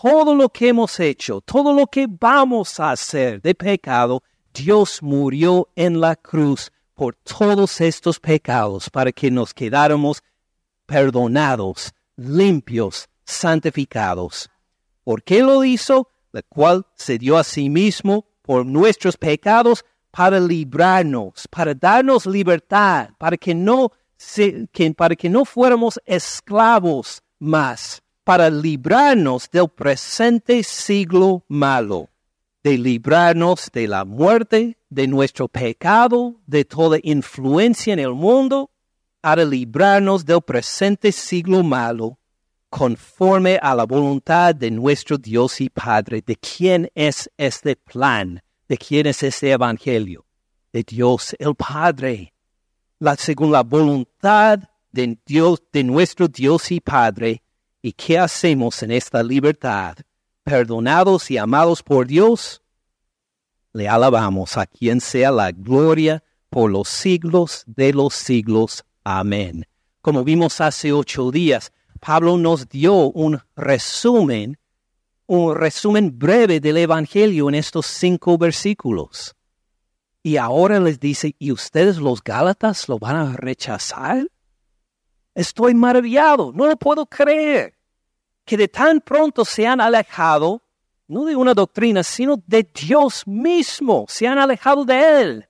Todo 0.00 0.34
lo 0.34 0.48
que 0.50 0.68
hemos 0.68 1.00
hecho, 1.00 1.40
todo 1.40 1.72
lo 1.72 1.86
que 1.86 2.06
vamos 2.08 2.78
a 2.78 2.90
hacer 2.90 3.40
de 3.40 3.54
pecado, 3.54 4.22
Dios 4.52 5.02
murió 5.02 5.68
en 5.74 6.00
la 6.00 6.14
cruz 6.14 6.70
por 6.94 7.16
todos 7.16 7.80
estos 7.80 8.20
pecados 8.20 8.88
para 8.90 9.12
que 9.12 9.30
nos 9.30 9.52
quedáramos 9.52 10.22
perdonados, 10.86 11.92
limpios, 12.16 13.08
santificados. 13.24 14.50
¿Por 15.02 15.22
qué 15.22 15.42
lo 15.42 15.64
hizo? 15.64 16.08
La 16.32 16.42
cual 16.42 16.86
se 16.94 17.18
dio 17.18 17.36
a 17.36 17.44
sí 17.44 17.68
mismo 17.68 18.26
por 18.42 18.66
nuestros 18.66 19.16
pecados 19.16 19.84
para 20.10 20.38
librarnos, 20.38 21.48
para 21.50 21.74
darnos 21.74 22.26
libertad, 22.26 23.10
para 23.18 23.36
que 23.36 23.54
no, 23.54 23.90
para 24.96 25.16
que 25.16 25.28
no 25.28 25.44
fuéramos 25.44 25.98
esclavos 26.06 27.22
más, 27.40 28.02
para 28.24 28.50
librarnos 28.50 29.50
del 29.50 29.68
presente 29.68 30.62
siglo 30.62 31.44
malo, 31.48 32.10
de 32.62 32.78
librarnos 32.78 33.70
de 33.72 33.86
la 33.86 34.04
muerte, 34.04 34.78
de 34.88 35.06
nuestro 35.06 35.48
pecado, 35.48 36.40
de 36.46 36.64
toda 36.64 36.98
influencia 37.02 37.92
en 37.92 38.00
el 38.00 38.14
mundo, 38.14 38.70
para 39.20 39.44
librarnos 39.44 40.24
del 40.24 40.42
presente 40.42 41.12
siglo 41.12 41.62
malo, 41.62 42.18
conforme 42.70 43.58
a 43.62 43.74
la 43.74 43.84
voluntad 43.84 44.54
de 44.54 44.70
nuestro 44.70 45.16
Dios 45.18 45.60
y 45.60 45.68
Padre, 45.68 46.22
de 46.26 46.36
quién 46.36 46.90
es 46.94 47.30
este 47.36 47.76
plan 47.76 48.42
¿De 48.68 48.78
quién 48.78 49.06
es 49.06 49.22
ese 49.22 49.52
evangelio? 49.52 50.24
De 50.72 50.82
Dios 50.82 51.36
el 51.38 51.54
Padre. 51.54 52.32
La 52.98 53.14
según 53.16 53.52
la 53.52 53.62
voluntad 53.62 54.58
de 54.90 55.18
Dios, 55.26 55.62
de 55.72 55.84
nuestro 55.84 56.28
Dios 56.28 56.72
y 56.72 56.80
Padre. 56.80 57.43
¿Y 57.86 57.92
qué 57.92 58.18
hacemos 58.18 58.82
en 58.82 58.92
esta 58.92 59.22
libertad? 59.22 59.98
Perdonados 60.42 61.30
y 61.30 61.36
amados 61.36 61.82
por 61.82 62.06
Dios, 62.06 62.62
le 63.74 63.86
alabamos 63.90 64.56
a 64.56 64.64
quien 64.64 65.02
sea 65.02 65.30
la 65.30 65.52
gloria 65.52 66.24
por 66.48 66.70
los 66.70 66.88
siglos 66.88 67.62
de 67.66 67.92
los 67.92 68.14
siglos. 68.14 68.86
Amén. 69.04 69.66
Como 70.00 70.24
vimos 70.24 70.62
hace 70.62 70.94
ocho 70.94 71.30
días, 71.30 71.74
Pablo 72.00 72.38
nos 72.38 72.70
dio 72.70 72.94
un 73.10 73.42
resumen 73.54 74.58
un 75.26 75.54
resumen 75.54 76.18
breve 76.18 76.60
del 76.60 76.78
Evangelio 76.78 77.50
en 77.50 77.54
estos 77.56 77.84
cinco 77.84 78.38
versículos. 78.38 79.36
Y 80.22 80.38
ahora 80.38 80.80
les 80.80 80.98
dice, 80.98 81.36
¿y 81.38 81.52
ustedes 81.52 81.98
los 81.98 82.24
Gálatas 82.24 82.88
lo 82.88 82.98
van 82.98 83.16
a 83.16 83.36
rechazar? 83.36 84.26
Estoy 85.34 85.74
maravillado, 85.74 86.52
no 86.54 86.66
lo 86.66 86.76
puedo 86.76 87.06
creer, 87.06 87.73
que 88.44 88.56
de 88.56 88.68
tan 88.68 89.00
pronto 89.00 89.44
se 89.44 89.66
han 89.66 89.80
alejado, 89.80 90.62
no 91.08 91.24
de 91.24 91.36
una 91.36 91.54
doctrina, 91.54 92.02
sino 92.02 92.42
de 92.46 92.68
Dios 92.74 93.26
mismo, 93.26 94.06
se 94.08 94.26
han 94.26 94.38
alejado 94.38 94.84
de 94.84 95.20
Él, 95.20 95.48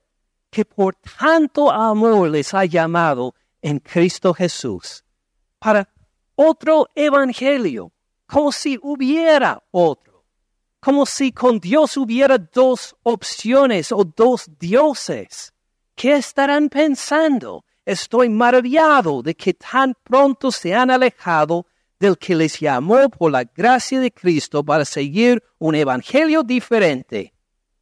que 0.49 0.65
por 0.65 0.95
tanto 0.95 1.71
amor 1.71 2.29
les 2.29 2.53
ha 2.53 2.65
llamado 2.65 3.35
en 3.61 3.79
Cristo 3.79 4.33
Jesús 4.33 5.03
para 5.59 5.89
otro 6.35 6.87
evangelio, 6.93 7.91
como 8.27 8.51
si 8.51 8.77
hubiera 8.81 9.63
otro, 9.71 10.25
como 10.79 11.05
si 11.05 11.31
con 11.31 11.59
Dios 11.59 11.97
hubiera 11.97 12.37
dos 12.37 12.95
opciones 13.03 13.91
o 13.91 14.03
dos 14.03 14.49
dioses. 14.59 15.53
¿Qué 15.95 16.17
estarán 16.17 16.69
pensando? 16.69 17.65
Estoy 17.85 18.29
maravillado 18.29 19.23
de 19.23 19.35
que 19.35 19.53
tan 19.53 19.95
pronto 20.03 20.51
se 20.51 20.75
han 20.75 20.91
alejado 20.91 21.65
del 21.99 22.17
que 22.17 22.35
les 22.35 22.59
llamó 22.59 23.09
por 23.09 23.31
la 23.31 23.43
gracia 23.43 23.99
de 23.99 24.11
Cristo 24.11 24.63
para 24.63 24.85
seguir 24.85 25.43
un 25.57 25.75
evangelio 25.75 26.43
diferente. 26.43 27.33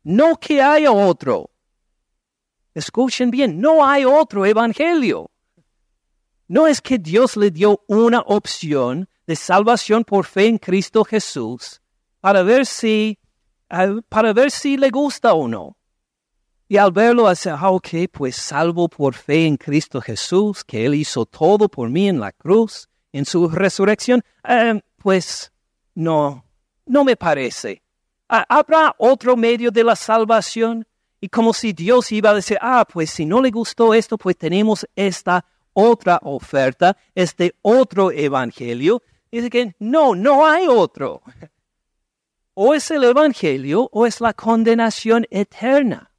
No 0.04 0.38
que 0.38 0.62
haya 0.62 0.92
otro. 0.92 1.50
Escuchen 2.74 3.32
bien, 3.32 3.60
no 3.60 3.86
hay 3.86 4.06
otro 4.06 4.46
evangelio. 4.46 5.32
No 6.48 6.68
es 6.68 6.82
que 6.82 6.98
Dios 6.98 7.38
le 7.38 7.52
dio 7.52 7.84
una 7.88 8.20
opción 8.22 9.08
de 9.26 9.36
salvación 9.36 10.04
por 10.04 10.26
fe 10.26 10.48
en 10.48 10.58
Cristo 10.58 11.04
Jesús 11.04 11.82
para 12.20 12.44
ver 12.44 12.66
si, 12.66 13.20
para 14.10 14.34
ver 14.34 14.52
si 14.52 14.78
le 14.78 14.90
gusta 14.90 15.34
o 15.34 15.48
no. 15.48 15.78
Y 16.68 16.78
al 16.78 16.92
verlo, 16.92 17.28
hace, 17.28 17.50
ah, 17.50 17.70
ok, 17.70 17.90
pues 18.12 18.36
salvo 18.36 18.88
por 18.88 19.14
fe 19.14 19.46
en 19.46 19.58
Cristo 19.58 20.02
Jesús, 20.02 20.64
que 20.64 20.86
Él 20.86 20.96
hizo 20.96 21.26
todo 21.26 21.70
por 21.70 21.90
mí 21.90 22.08
en 22.08 22.20
la 22.20 22.32
cruz, 22.32 22.88
en 23.14 23.24
su 23.24 23.48
resurrección, 23.48 24.22
eh, 24.46 24.82
pues 24.98 25.54
no, 25.96 26.44
no 26.86 27.06
me 27.06 27.16
parece. 27.16 27.82
¿Habrá 28.28 28.94
otro 28.98 29.38
medio 29.38 29.72
de 29.72 29.86
la 29.86 29.96
salvación? 29.96 30.86
Y 31.22 31.30
como 31.30 31.54
si 31.54 31.72
Dios 31.72 32.12
iba 32.12 32.32
a 32.32 32.34
decir, 32.34 32.58
ah, 32.60 32.86
pues 32.92 33.12
si 33.12 33.26
no 33.26 33.42
le 33.42 33.52
gustó 33.52 33.94
esto, 33.94 34.18
pues 34.18 34.38
tenemos 34.38 34.86
esta 34.96 35.46
otra 35.72 36.20
oferta, 36.24 36.98
este 37.16 37.56
otro 37.62 38.12
evangelio 38.12 39.02
Dice 39.34 39.50
que 39.50 39.76
no, 39.80 40.14
no 40.14 40.46
hay 40.46 40.68
otro. 40.68 41.24
O 42.54 42.76
es 42.76 42.92
el 42.92 43.04
Evangelio 43.04 43.90
o 43.92 44.06
es 44.06 44.22
la 44.22 44.32
condenación 44.32 45.26
eterna. 45.32 46.12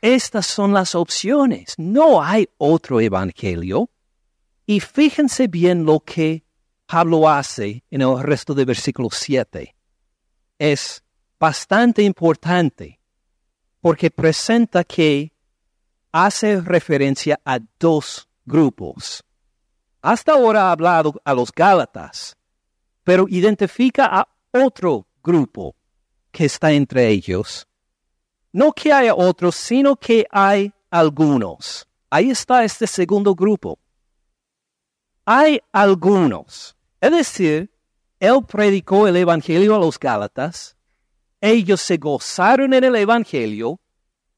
Estas 0.00 0.46
son 0.46 0.72
las 0.72 0.94
opciones. 0.94 1.74
No 1.78 2.22
hay 2.22 2.48
otro 2.58 3.00
Evangelio. 3.00 3.90
Y 4.70 4.80
fíjense 4.80 5.46
bien 5.48 5.86
lo 5.86 6.00
que 6.00 6.44
Pablo 6.84 7.26
hace 7.26 7.82
en 7.90 8.02
el 8.02 8.22
resto 8.22 8.52
del 8.52 8.66
versículo 8.66 9.08
7. 9.10 9.74
Es 10.58 11.02
bastante 11.40 12.02
importante 12.02 13.00
porque 13.80 14.10
presenta 14.10 14.84
que 14.84 15.32
hace 16.12 16.60
referencia 16.60 17.40
a 17.46 17.60
dos 17.80 18.28
grupos. 18.44 19.24
Hasta 20.02 20.32
ahora 20.32 20.64
ha 20.64 20.72
hablado 20.72 21.14
a 21.24 21.32
los 21.32 21.50
Gálatas, 21.50 22.36
pero 23.04 23.24
identifica 23.26 24.04
a 24.04 24.28
otro 24.52 25.06
grupo 25.22 25.76
que 26.30 26.44
está 26.44 26.72
entre 26.72 27.08
ellos. 27.08 27.66
No 28.52 28.74
que 28.74 28.92
haya 28.92 29.14
otros, 29.14 29.54
sino 29.56 29.96
que 29.96 30.26
hay 30.30 30.74
algunos. 30.90 31.88
Ahí 32.10 32.28
está 32.28 32.64
este 32.64 32.86
segundo 32.86 33.34
grupo. 33.34 33.78
Hay 35.30 35.60
algunos. 35.72 36.76
Es 37.00 37.10
decir, 37.10 37.70
él 38.18 38.44
predicó 38.48 39.06
el 39.06 39.16
Evangelio 39.16 39.74
a 39.74 39.78
los 39.78 39.98
Gálatas, 39.98 40.76
ellos 41.40 41.80
se 41.80 41.98
gozaron 41.98 42.72
en 42.72 42.84
el 42.84 42.96
Evangelio, 42.96 43.78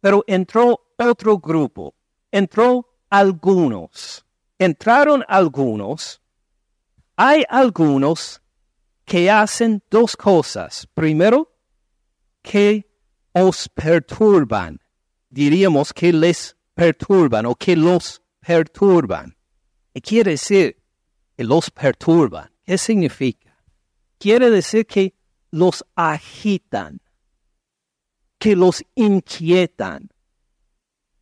pero 0.01 0.25
entró 0.27 0.81
otro 0.99 1.39
grupo, 1.39 1.95
entró 2.33 2.89
algunos 3.09 4.25
entraron 4.61 5.25
algunos, 5.27 6.21
hay 7.17 7.45
algunos 7.49 8.43
que 9.07 9.31
hacen 9.31 9.83
dos 9.91 10.15
cosas. 10.17 10.87
Primero, 10.95 11.51
que 12.43 12.87
os 13.33 13.69
perturban. 13.71 14.79
Diríamos 15.31 15.93
que 15.95 16.13
les 16.13 16.57
perturban 16.75 17.47
o 17.47 17.55
que 17.55 17.75
los 17.75 18.23
perturban. 18.39 19.35
¿Qué 19.95 20.01
quiere 20.03 20.33
decir 20.33 20.80
que 21.41 21.45
los 21.45 21.71
perturban? 21.71 22.51
¿Qué 22.67 22.77
significa? 22.77 23.57
Quiere 24.19 24.51
decir 24.51 24.87
que 24.87 25.15
los 25.51 25.83
agitan, 25.95 27.01
que 28.39 28.55
los 28.55 28.85
inquietan, 28.95 30.11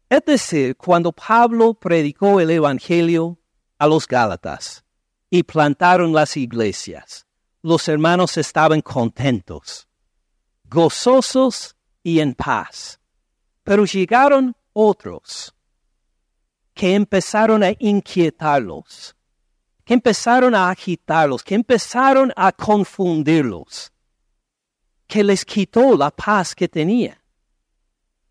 es 0.08 0.24
decir, 0.26 0.76
cuando 0.76 1.12
Pablo 1.12 1.74
predicó 1.74 2.40
el 2.40 2.50
Evangelio 2.50 3.38
a 3.78 3.86
los 3.86 4.08
Gálatas 4.08 4.84
y 5.30 5.44
plantaron 5.44 6.12
las 6.12 6.36
iglesias, 6.36 7.24
los 7.62 7.86
hermanos 7.86 8.36
estaban 8.38 8.80
contentos, 8.80 9.86
gozosos 10.64 11.76
y 12.02 12.18
en 12.18 12.34
paz. 12.34 12.98
Pero 13.62 13.84
llegaron 13.84 14.56
otros 14.72 15.54
que 16.74 16.96
empezaron 16.96 17.62
a 17.62 17.70
inquietarlos, 17.78 19.14
que 19.88 19.94
empezaron 19.94 20.54
a 20.54 20.68
agitarlos, 20.68 21.42
que 21.42 21.54
empezaron 21.54 22.30
a 22.36 22.52
confundirlos, 22.52 23.90
que 25.06 25.24
les 25.24 25.46
quitó 25.46 25.96
la 25.96 26.10
paz 26.10 26.54
que 26.54 26.68
tenían. 26.68 27.16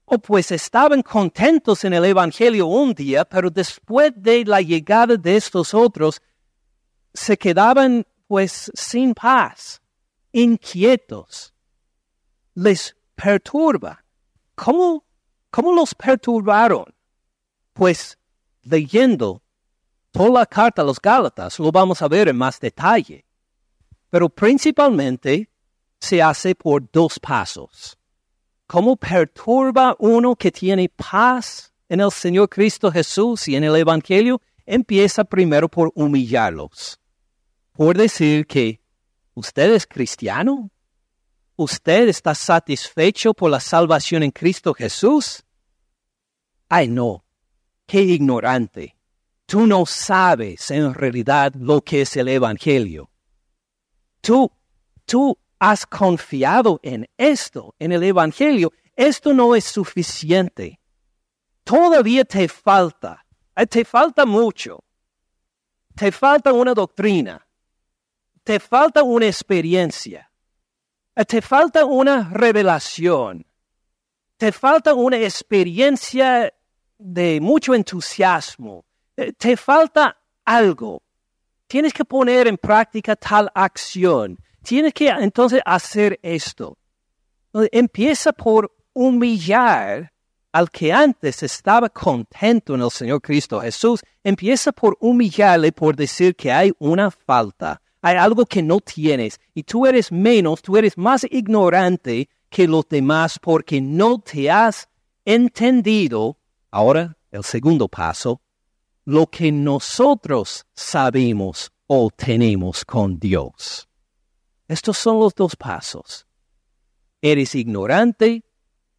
O 0.05 0.19
pues 0.19 0.51
estaban 0.51 1.01
contentos 1.01 1.83
en 1.83 1.93
el 1.93 2.05
Evangelio 2.05 2.67
un 2.67 2.93
día, 2.93 3.25
pero 3.25 3.49
después 3.49 4.13
de 4.15 4.45
la 4.45 4.61
llegada 4.61 5.17
de 5.17 5.35
estos 5.35 5.73
otros, 5.73 6.21
se 7.11 7.35
quedaban 7.35 8.05
pues 8.27 8.71
sin 8.75 9.15
paz, 9.15 9.81
inquietos, 10.31 11.55
les 12.53 12.95
perturba. 13.15 14.05
¿Cómo, 14.53 15.03
cómo 15.49 15.73
los 15.73 15.95
perturbaron? 15.95 16.85
Pues 17.73 18.19
leyendo 18.61 19.41
toda 20.11 20.39
la 20.39 20.45
carta 20.45 20.81
a 20.81 20.85
los 20.85 20.99
Gálatas 20.99 21.59
lo 21.59 21.71
vamos 21.71 22.01
a 22.01 22.07
ver 22.07 22.27
en 22.27 22.37
más 22.37 22.59
detalle. 22.59 23.25
Pero 24.09 24.29
principalmente 24.29 25.49
se 25.99 26.21
hace 26.21 26.55
por 26.55 26.89
dos 26.91 27.19
pasos. 27.19 27.97
¿Cómo 28.65 28.97
perturba 28.97 29.95
uno 29.99 30.35
que 30.35 30.51
tiene 30.51 30.89
paz 30.89 31.71
en 31.87 32.01
el 32.01 32.11
Señor 32.11 32.49
Cristo 32.49 32.91
Jesús 32.91 33.47
y 33.47 33.55
en 33.55 33.63
el 33.63 33.75
Evangelio? 33.75 34.41
Empieza 34.65 35.23
primero 35.23 35.69
por 35.69 35.91
humillarlos, 35.95 36.99
por 37.71 37.97
decir 37.97 38.45
que 38.45 38.81
usted 39.33 39.73
es 39.73 39.87
cristiano, 39.87 40.69
usted 41.55 42.09
está 42.09 42.35
satisfecho 42.35 43.33
por 43.33 43.49
la 43.49 43.61
salvación 43.61 44.23
en 44.23 44.31
Cristo 44.31 44.73
Jesús. 44.73 45.45
Ay, 46.67 46.89
no, 46.89 47.23
qué 47.85 48.01
ignorante. 48.01 48.96
Tú 49.47 49.65
no 49.65 49.85
sabes 49.85 50.69
en 50.71 50.93
realidad 50.93 51.53
lo 51.55 51.81
que 51.81 52.01
es 52.01 52.17
el 52.17 52.27
Evangelio. 52.27 53.09
Tú, 54.19 54.51
tú 55.05 55.37
has 55.57 55.85
confiado 55.85 56.81
en 56.83 57.07
esto, 57.17 57.73
en 57.79 57.93
el 57.93 58.03
Evangelio. 58.03 58.73
Esto 58.93 59.33
no 59.33 59.55
es 59.55 59.63
suficiente. 59.63 60.81
Todavía 61.63 62.25
te 62.25 62.49
falta, 62.49 63.25
eh, 63.55 63.65
te 63.65 63.85
falta 63.85 64.25
mucho. 64.25 64.83
Te 65.95 66.11
falta 66.11 66.51
una 66.51 66.73
doctrina. 66.73 67.47
Te 68.43 68.59
falta 68.59 69.01
una 69.01 69.27
experiencia. 69.27 70.29
Eh, 71.15 71.23
te 71.23 71.41
falta 71.41 71.85
una 71.85 72.29
revelación. 72.33 73.45
Te 74.35 74.51
falta 74.51 74.93
una 74.93 75.17
experiencia 75.17 76.53
de 76.97 77.39
mucho 77.39 77.73
entusiasmo. 77.73 78.86
Te 79.37 79.57
falta 79.57 80.15
algo. 80.45 81.01
Tienes 81.67 81.91
que 81.91 82.05
poner 82.05 82.47
en 82.47 82.57
práctica 82.57 83.15
tal 83.15 83.51
acción. 83.53 84.37
Tienes 84.63 84.93
que 84.93 85.09
entonces 85.09 85.61
hacer 85.65 86.19
esto. 86.21 86.77
Empieza 87.71 88.31
por 88.31 88.71
humillar 88.93 90.13
al 90.51 90.69
que 90.69 90.93
antes 90.93 91.41
estaba 91.43 91.89
contento 91.89 92.75
en 92.75 92.81
el 92.81 92.91
Señor 92.91 93.21
Cristo 93.21 93.59
Jesús. 93.59 94.01
Empieza 94.23 94.71
por 94.71 94.97
humillarle, 94.99 95.71
por 95.71 95.95
decir 95.95 96.35
que 96.35 96.51
hay 96.51 96.71
una 96.77 97.09
falta. 97.09 97.81
Hay 98.01 98.15
algo 98.15 98.45
que 98.45 98.61
no 98.61 98.79
tienes 98.79 99.39
y 99.55 99.63
tú 99.63 99.87
eres 99.87 100.11
menos, 100.11 100.61
tú 100.61 100.77
eres 100.77 100.97
más 100.97 101.25
ignorante 101.29 102.29
que 102.49 102.67
los 102.67 102.87
demás 102.87 103.39
porque 103.39 103.81
no 103.81 104.19
te 104.19 104.49
has 104.49 104.87
entendido. 105.25 106.37
Ahora, 106.69 107.17
el 107.31 107.43
segundo 107.43 107.87
paso, 107.87 108.41
lo 109.07 109.27
que 109.27 109.53
nosotros 109.53 110.65
sabemos 110.73 111.71
o 111.87 112.09
tenemos 112.11 112.83
con 112.83 113.17
Dios. 113.17 113.87
Estos 114.67 114.97
son 114.97 115.17
los 115.19 115.33
dos 115.33 115.55
pasos. 115.55 116.27
Eres 117.21 117.55
ignorante, 117.55 118.43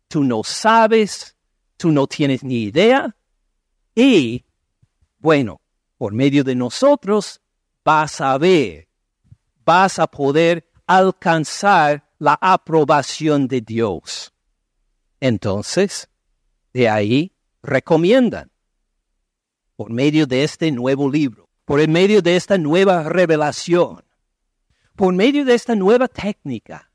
tú 0.08 0.24
no 0.24 0.42
sabes, 0.44 1.36
tú 1.76 1.92
no 1.92 2.06
tienes 2.06 2.42
ni 2.42 2.62
idea 2.62 3.14
y, 3.94 4.46
bueno, 5.18 5.60
por 5.98 6.14
medio 6.14 6.42
de 6.42 6.54
nosotros 6.54 7.42
vas 7.84 8.22
a 8.22 8.38
ver, 8.38 8.88
vas 9.66 9.98
a 9.98 10.06
poder 10.06 10.70
alcanzar 10.86 12.08
la 12.18 12.38
aprobación 12.40 13.46
de 13.46 13.60
Dios. 13.60 14.32
Entonces, 15.20 16.08
de 16.72 16.88
ahí 16.88 17.36
recomiendan 17.62 18.50
por 19.78 19.90
medio 19.90 20.26
de 20.26 20.42
este 20.42 20.72
nuevo 20.72 21.08
libro, 21.08 21.48
por 21.64 21.86
medio 21.86 22.20
de 22.20 22.34
esta 22.34 22.58
nueva 22.58 23.04
revelación, 23.04 24.02
por 24.96 25.14
medio 25.14 25.44
de 25.44 25.54
esta 25.54 25.76
nueva 25.76 26.08
técnica, 26.08 26.90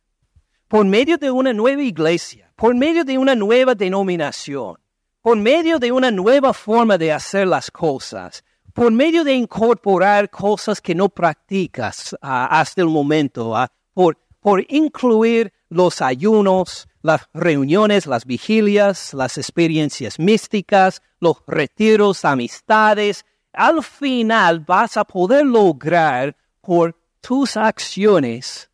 por 0.68 0.84
medio 0.84 1.18
de 1.18 1.32
una 1.32 1.54
nueva 1.54 1.82
iglesia, 1.82 2.52
por 2.58 2.76
medio 2.76 3.06
de 3.06 3.18
una 3.18 3.36
nueva 3.36 3.74
denominación, 3.74 4.76
por 5.22 5.38
medio 5.38 5.80
de 5.80 5.94
una 5.94 6.12
nueva 6.12 6.54
forma 6.54 6.98
de 6.98 7.14
hacer 7.14 7.48
las 7.48 7.72
cosas, 7.72 8.44
por 8.74 8.92
medio 8.92 9.24
de 9.24 9.34
incorporar 9.34 10.30
cosas 10.30 10.82
que 10.82 10.94
no 10.94 11.08
practicas 11.08 12.18
ah, 12.22 12.60
hasta 12.60 12.82
el 12.82 12.88
momento, 12.88 13.56
ah, 13.56 13.72
por, 13.94 14.18
por 14.42 14.62
incluir 14.68 15.54
los 15.70 16.02
ayunos, 16.02 16.90
las 17.04 17.30
reuniones, 17.34 18.08
las 18.08 18.26
vigilias, 18.26 19.14
las 19.14 19.38
experiencias 19.38 20.18
místicas, 20.18 21.02
los 21.20 21.38
retiros, 21.46 22.26
amistades, 22.26 23.26
al 23.52 23.84
final 23.84 24.62
vas 24.62 24.98
a 24.98 25.04
poder 25.04 25.46
lograr 25.46 26.36
por 26.62 26.98
tus 27.22 27.58
acciones 27.58 28.72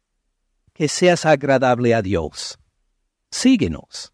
que 0.74 0.88
seas 0.88 1.26
agradable 1.26 1.94
a 1.94 2.02
Dios. 2.02 2.58
Síguenos. 3.32 4.13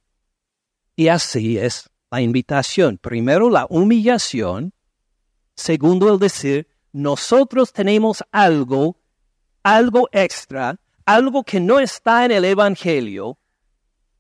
Y 0.96 1.10
así 1.10 1.58
es 1.58 1.90
la 2.10 2.22
invitación. 2.22 2.98
Primero 2.98 3.50
la 3.50 3.68
humillación. 3.70 4.74
Segundo 5.56 6.12
el 6.12 6.20
decir, 6.20 6.68
nosotros 6.94 7.74
tenemos 7.74 8.24
algo, 8.32 8.98
algo 9.62 10.08
extra, 10.12 10.80
algo 11.06 11.44
que 11.44 11.60
no 11.60 11.80
está 11.80 12.26
en 12.26 12.32
el 12.32 12.46
Evangelio, 12.46 13.38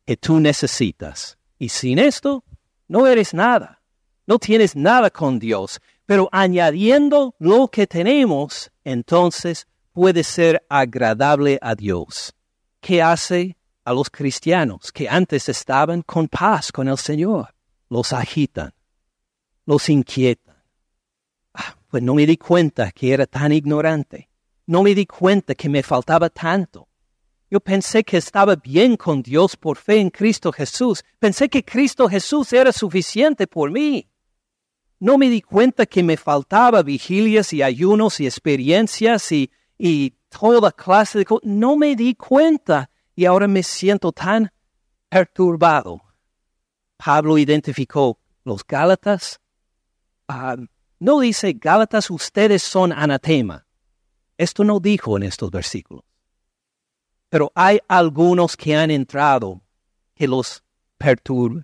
que 0.05 0.17
tú 0.17 0.39
necesitas. 0.39 1.37
Y 1.57 1.69
sin 1.69 1.99
esto, 1.99 2.43
no 2.87 3.07
eres 3.07 3.33
nada. 3.33 3.81
No 4.27 4.39
tienes 4.39 4.75
nada 4.75 5.09
con 5.09 5.39
Dios. 5.39 5.79
Pero 6.05 6.29
añadiendo 6.31 7.35
lo 7.39 7.67
que 7.67 7.87
tenemos, 7.87 8.71
entonces 8.83 9.67
puede 9.93 10.23
ser 10.23 10.63
agradable 10.69 11.57
a 11.61 11.73
Dios. 11.73 12.33
¿Qué 12.79 13.01
hace 13.01 13.57
a 13.83 13.93
los 13.93 14.09
cristianos 14.09 14.91
que 14.91 15.09
antes 15.09 15.49
estaban 15.49 16.03
con 16.03 16.27
paz 16.27 16.71
con 16.71 16.87
el 16.87 16.97
Señor? 16.97 17.53
Los 17.89 18.13
agitan, 18.13 18.73
los 19.65 19.89
inquietan. 19.89 20.55
Ah, 21.53 21.75
pues 21.89 22.03
no 22.03 22.13
me 22.13 22.25
di 22.25 22.37
cuenta 22.37 22.91
que 22.91 23.13
era 23.13 23.25
tan 23.25 23.51
ignorante. 23.51 24.29
No 24.67 24.83
me 24.83 24.93
di 24.93 25.05
cuenta 25.05 25.55
que 25.55 25.69
me 25.69 25.81
faltaba 25.81 26.29
tanto. 26.29 26.87
Yo 27.49 27.59
pensé 27.59 28.03
que 28.03 28.17
estaba 28.17 28.55
bien 28.55 28.97
con 28.97 29.21
Dios 29.21 29.55
por 29.55 29.77
fe 29.77 29.99
en 29.99 30.09
Cristo 30.09 30.51
Jesús. 30.51 31.03
Pensé 31.19 31.47
que 31.47 31.63
Cristo 31.63 32.09
Jesús 32.09 32.51
era 32.53 32.71
suficiente 32.71 33.45
por 33.45 33.71
mí. 33.71 34.07
No 34.99 35.17
me 35.17 35.29
di 35.29 35.41
cuenta 35.41 35.85
que 35.85 36.01
me 36.01 36.17
faltaba 36.17 36.81
vigilias 36.81 37.53
y 37.53 37.61
ayunos 37.61 38.19
y 38.19 38.25
experiencias 38.25 39.31
y, 39.31 39.51
y 39.77 40.15
toda 40.29 40.71
clase 40.71 41.19
de 41.19 41.25
cosas. 41.25 41.47
No 41.47 41.77
me 41.77 41.95
di 41.95 42.15
cuenta 42.15 42.89
y 43.15 43.25
ahora 43.25 43.47
me 43.47 43.61
siento 43.61 44.11
tan 44.11 44.51
perturbado. 45.09 46.01
Pablo 46.97 47.37
identificó 47.37 48.19
los 48.43 48.65
Gálatas. 48.65 49.39
Ah, 50.27 50.55
no 50.99 51.19
dice 51.19 51.53
Gálatas, 51.53 52.09
ustedes 52.09 52.63
son 52.63 52.91
anatema. 52.91 53.65
Esto 54.37 54.63
no 54.63 54.79
dijo 54.79 55.17
en 55.17 55.23
estos 55.23 55.51
versículos. 55.51 56.03
Pero 57.35 57.51
hay 57.53 57.79
algunos 57.89 58.55
que 58.55 58.77
han 58.77 58.89
entrado 58.89 59.61
que 60.15 60.25
los, 60.25 60.63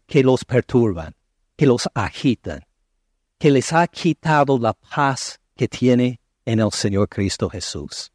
que 0.06 0.22
los 0.22 0.44
perturban, 0.44 1.16
que 1.56 1.66
los 1.66 1.88
agitan, 1.94 2.66
que 3.38 3.52
les 3.52 3.72
ha 3.72 3.88
quitado 3.88 4.60
la 4.60 4.74
paz 4.74 5.40
que 5.56 5.70
tiene 5.70 6.20
en 6.44 6.60
el 6.60 6.74
Señor 6.74 7.08
Cristo 7.08 7.50
Jesús. 7.50 8.12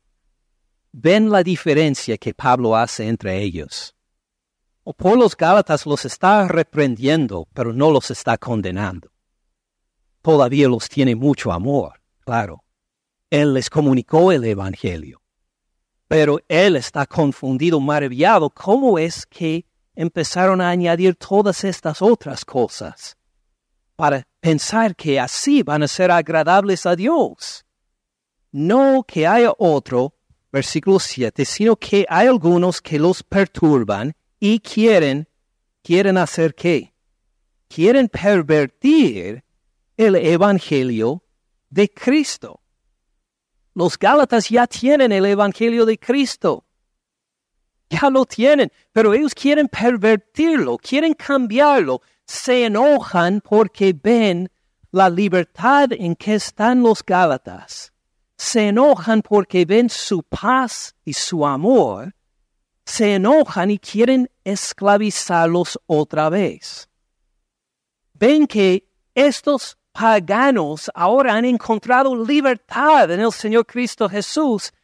Ven 0.93 1.31
la 1.31 1.43
diferencia 1.43 2.19
que 2.19 2.35
Pablo 2.35 2.77
hace 2.77 3.09
entre 3.09 3.41
ellos. 3.41 3.95
O 4.85 4.93
por 4.93 5.17
los 5.17 5.35
Gálatas 5.35 5.87
los 5.87 6.05
está 6.05 6.47
reprendiendo, 6.49 7.49
pero 7.55 7.73
no 7.73 7.91
los 7.91 8.11
está 8.11 8.37
condenando. 8.37 9.11
Todavía 10.21 10.69
los 10.69 10.91
tiene 10.91 11.17
mucho 11.17 11.51
amor, 11.53 12.03
claro. 12.21 12.65
Él 13.31 13.55
les 13.55 13.71
comunicó 13.71 14.31
el 14.31 14.45
Evangelio. 14.45 15.23
Pero 16.09 16.41
él 16.49 16.77
está 16.77 17.07
confundido, 17.07 17.81
maravillado. 17.81 18.51
¿Cómo 18.51 18.99
es 18.99 19.27
que 19.27 19.67
empezaron 19.95 20.61
a 20.61 20.69
añadir 20.69 21.17
todas 21.17 21.65
estas 21.65 22.01
otras 22.01 22.45
cosas 22.45 23.17
para 23.97 24.27
pensar 24.41 24.95
que 24.95 25.19
así 25.19 25.63
van 25.63 25.83
a 25.83 25.89
ser 25.89 26.11
agradables 26.11 26.87
a 26.87 26.95
Dios? 26.95 27.65
No 28.53 29.05
que 29.07 29.27
haya 29.27 29.53
otro, 29.59 30.15
versículo 30.53 30.99
7, 30.99 31.45
sino 31.45 31.77
que 31.77 32.07
hay 32.09 32.29
algunos 32.29 32.81
que 32.81 32.99
los 32.99 33.23
perturban 33.23 34.15
y 34.39 34.61
quieren, 34.61 35.29
quieren 35.83 36.17
hacer 36.17 36.55
qué? 36.55 36.95
Quieren 37.69 38.09
pervertir 38.09 39.45
el 39.97 40.15
Evangelio 40.15 41.25
de 41.69 41.89
Cristo. 41.91 42.61
Los 43.77 43.99
Gálatas 43.99 44.49
ya 44.49 44.67
tienen 44.67 45.13
el 45.13 45.27
Evangelio 45.27 45.85
de 45.85 45.99
Cristo. 45.99 46.65
Ya 47.91 48.09
lo 48.09 48.25
tienen, 48.25 48.73
pero 48.91 49.13
ellos 49.13 49.35
quieren 49.35 49.69
pervertirlo, 49.69 50.79
quieren 50.79 51.13
cambiarlo. 51.13 52.01
Se 52.25 52.65
enojan 52.65 53.43
porque 53.43 53.93
ven 53.93 54.51
la 54.93 55.11
libertad 55.11 55.93
en 55.93 56.17
que 56.17 56.37
están 56.37 56.83
los 56.83 57.05
Gálatas. 57.05 57.93
Se 58.39 58.69
enojan 58.69 59.21
porque 59.21 59.67
ven 59.67 59.91
su 59.91 60.23
paz 60.23 60.97
y 61.05 61.13
su 61.13 61.47
amor. 61.47 62.15
Se 62.87 63.17
enojan 63.17 63.71
y 63.71 63.79
quieren 63.79 64.31
esclavizarlos 64.43 65.79
otra 65.85 66.31
vez. 66.31 66.89
Ven 68.15 68.47
que 68.47 68.89
estos 69.15 69.77
paganos 69.99 70.91
ahora 70.95 71.35
han 71.35 71.47
encontrado 71.47 72.15
libertad 72.23 73.11
en 73.11 73.21
el 73.21 73.33
Señor 73.33 73.65
Cristo 73.65 74.11
Jesús 74.11 74.75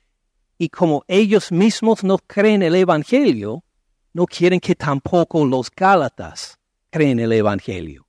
y 0.57 0.71
como 0.71 1.05
ellos 1.07 1.53
mismos 1.53 2.03
no 2.03 2.17
creen 2.17 2.63
el 2.63 2.75
Evangelio, 2.75 3.63
no 4.15 4.25
quieren 4.25 4.59
que 4.59 4.75
tampoco 4.75 5.45
los 5.45 5.71
Gálatas 5.71 6.59
creen 6.89 7.21
el 7.21 7.33
Evangelio. 7.33 8.07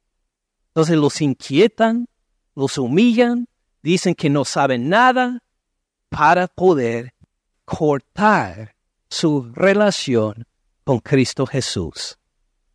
Entonces 0.67 0.95
los 0.95 1.19
inquietan, 1.19 2.07
los 2.55 2.77
humillan, 2.77 3.49
dicen 3.81 4.15
que 4.15 4.29
no 4.29 4.45
saben 4.45 4.87
nada 4.87 5.43
para 6.07 6.47
poder 6.47 7.13
cortar 7.65 8.75
su 9.09 9.51
relación 9.53 10.47
con 10.85 10.99
Cristo 10.99 11.45
Jesús. 11.45 12.17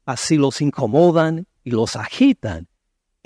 Así 0.05 0.37
los 0.37 0.61
incomodan 0.61 1.47
y 1.64 1.71
los 1.71 1.97
agitan 1.97 2.69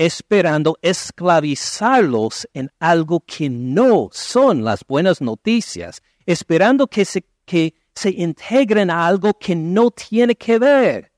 esperando 0.06 0.78
esclavizarlos 0.82 2.48
en 2.54 2.72
algo 2.80 3.20
que 3.20 3.48
no 3.48 4.08
son 4.12 4.64
las 4.64 4.84
buenas 4.84 5.20
noticias, 5.20 6.02
esperando 6.26 6.88
que 6.88 7.04
se, 7.04 7.24
que 7.44 7.74
se 7.94 8.10
integren 8.10 8.90
a 8.90 9.06
algo 9.06 9.34
que 9.34 9.54
no 9.54 9.92
tiene 9.92 10.34
que 10.34 10.58
ver 10.58 11.12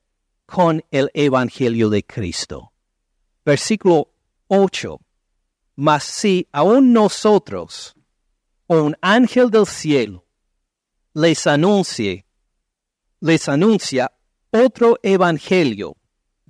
con 0.45 0.83
el 0.91 1.09
Evangelio 1.15 1.89
de 1.89 2.03
Cristo. 2.03 2.73
Versículo 3.43 4.11
8. 4.49 4.99
Mas 5.77 6.03
si 6.03 6.47
aún 6.51 6.93
nosotros, 6.93 7.95
o 8.67 8.83
un 8.83 8.95
ángel 9.01 9.49
del 9.49 9.65
cielo, 9.65 10.25
les 11.13 11.47
anuncie, 11.47 12.25
les 13.19 13.49
anuncia 13.49 14.11
otro 14.51 14.99
evangelio 15.01 15.97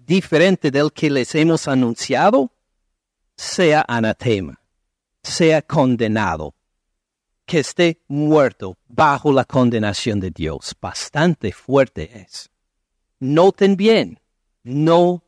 diferente 0.06 0.72
del 0.72 0.91
que 0.91 1.10
les 1.10 1.34
hemos 1.36 1.68
anunciado, 1.68 2.52
sea 3.36 3.84
anatema, 3.88 4.60
sea 5.24 5.62
condenado, 5.62 6.56
que 7.46 7.60
esté 7.60 8.02
muerto 8.08 8.78
bajo 8.88 9.32
la 9.32 9.46
condenación 9.46 10.20
de 10.20 10.32
Dios. 10.32 10.76
Bastante 10.80 11.52
fuerte 11.52 12.22
es. 12.22 12.50
Noten 13.20 13.76
bien, 13.76 14.20
no 14.63 15.24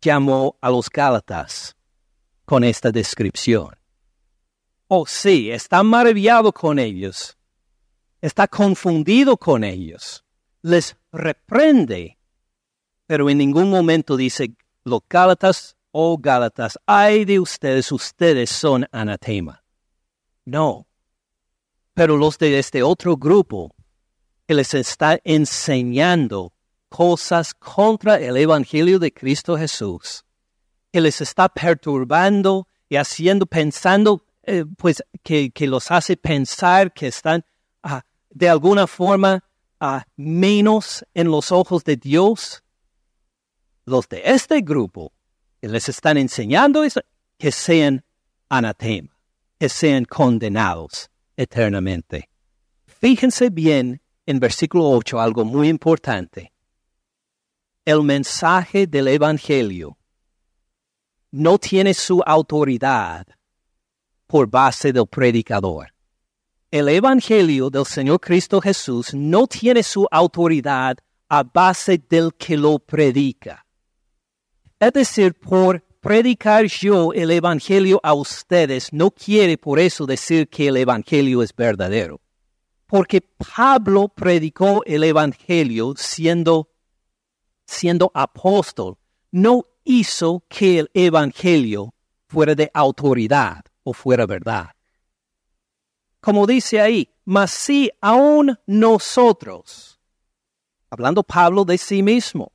llamó 0.00 0.56
a 0.60 0.70
los 0.70 0.88
Gálatas 0.90 1.76
con 2.44 2.64
esta 2.64 2.90
descripción. 2.90 3.76
Oh 4.88 5.06
sí, 5.06 5.50
está 5.50 5.82
maravillado 5.82 6.52
con 6.52 6.78
ellos, 6.78 7.38
está 8.20 8.46
confundido 8.46 9.36
con 9.38 9.64
ellos, 9.64 10.22
les 10.60 10.96
reprende 11.10 12.18
pero 13.12 13.28
en 13.28 13.36
ningún 13.36 13.68
momento 13.68 14.16
dice, 14.16 14.54
los 14.84 15.02
Gálatas, 15.06 15.76
oh 15.90 16.16
Gálatas, 16.16 16.78
ay 16.86 17.26
de 17.26 17.40
ustedes, 17.40 17.92
ustedes 17.92 18.48
son 18.48 18.88
anatema. 18.90 19.62
No. 20.46 20.86
Pero 21.92 22.16
los 22.16 22.38
de 22.38 22.58
este 22.58 22.82
otro 22.82 23.18
grupo 23.18 23.74
que 24.48 24.54
les 24.54 24.72
está 24.72 25.20
enseñando 25.24 26.54
cosas 26.88 27.52
contra 27.52 28.18
el 28.18 28.38
Evangelio 28.38 28.98
de 28.98 29.12
Cristo 29.12 29.58
Jesús, 29.58 30.24
que 30.90 31.02
les 31.02 31.20
está 31.20 31.50
perturbando 31.50 32.66
y 32.88 32.96
haciendo, 32.96 33.44
pensando, 33.44 34.24
eh, 34.42 34.64
pues 34.78 35.04
que, 35.22 35.52
los 35.66 35.90
hace 35.90 36.16
pensar 36.16 36.94
que 36.94 37.08
están 37.08 37.44
ah, 37.82 38.06
de 38.30 38.48
alguna 38.48 38.86
forma 38.86 39.44
ah, 39.80 40.06
menos 40.16 41.04
en 41.12 41.30
los 41.30 41.52
ojos 41.52 41.84
de 41.84 41.98
Dios, 41.98 42.62
los 43.84 44.08
de 44.08 44.22
este 44.24 44.60
grupo 44.60 45.12
que 45.60 45.68
les 45.68 45.88
están 45.88 46.16
enseñando 46.16 46.84
eso, 46.84 47.00
que 47.38 47.52
sean 47.52 48.04
anatema, 48.48 49.08
que 49.58 49.68
sean 49.68 50.04
condenados 50.04 51.10
eternamente. 51.36 52.28
Fíjense 52.86 53.50
bien 53.50 54.00
en 54.26 54.38
versículo 54.38 54.88
8 54.90 55.20
algo 55.20 55.44
muy 55.44 55.68
importante. 55.68 56.52
El 57.84 58.02
mensaje 58.02 58.86
del 58.86 59.08
Evangelio 59.08 59.98
no 61.32 61.58
tiene 61.58 61.94
su 61.94 62.22
autoridad 62.24 63.26
por 64.26 64.46
base 64.48 64.92
del 64.92 65.06
predicador. 65.06 65.92
El 66.70 66.88
Evangelio 66.88 67.70
del 67.70 67.84
Señor 67.84 68.20
Cristo 68.20 68.60
Jesús 68.60 69.12
no 69.14 69.46
tiene 69.46 69.82
su 69.82 70.06
autoridad 70.10 70.96
a 71.28 71.42
base 71.42 71.98
del 72.08 72.32
que 72.34 72.56
lo 72.56 72.78
predica. 72.78 73.61
Es 74.82 74.92
decir, 74.92 75.34
por 75.34 75.80
predicar 76.00 76.64
yo 76.64 77.12
el 77.12 77.30
Evangelio 77.30 78.00
a 78.02 78.14
ustedes, 78.14 78.92
no 78.92 79.12
quiere 79.12 79.56
por 79.56 79.78
eso 79.78 80.06
decir 80.06 80.48
que 80.48 80.66
el 80.66 80.76
Evangelio 80.76 81.40
es 81.40 81.54
verdadero. 81.54 82.20
Porque 82.88 83.20
Pablo 83.20 84.08
predicó 84.08 84.82
el 84.84 85.04
Evangelio 85.04 85.94
siendo, 85.96 86.68
siendo 87.64 88.10
apóstol, 88.12 88.98
no 89.30 89.62
hizo 89.84 90.42
que 90.48 90.80
el 90.80 90.90
Evangelio 90.94 91.94
fuera 92.26 92.56
de 92.56 92.68
autoridad 92.74 93.64
o 93.84 93.92
fuera 93.92 94.26
verdad. 94.26 94.70
Como 96.20 96.44
dice 96.44 96.80
ahí, 96.80 97.08
mas 97.24 97.52
si 97.52 97.88
aún 98.00 98.58
nosotros, 98.66 100.00
hablando 100.90 101.22
Pablo 101.22 101.64
de 101.64 101.78
sí 101.78 102.02
mismo, 102.02 102.50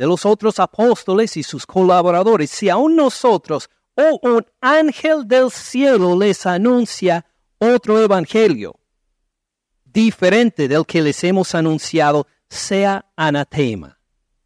de 0.00 0.06
los 0.06 0.24
otros 0.24 0.58
apóstoles 0.58 1.36
y 1.36 1.42
sus 1.42 1.66
colaboradores, 1.66 2.50
si 2.50 2.70
aún 2.70 2.96
nosotros 2.96 3.68
o 3.94 4.18
un 4.22 4.46
ángel 4.62 5.28
del 5.28 5.50
cielo 5.50 6.18
les 6.18 6.46
anuncia 6.46 7.26
otro 7.58 8.02
evangelio 8.02 8.80
diferente 9.84 10.68
del 10.68 10.86
que 10.86 11.02
les 11.02 11.22
hemos 11.22 11.54
anunciado, 11.54 12.26
sea 12.48 13.12
anatema, 13.14 14.00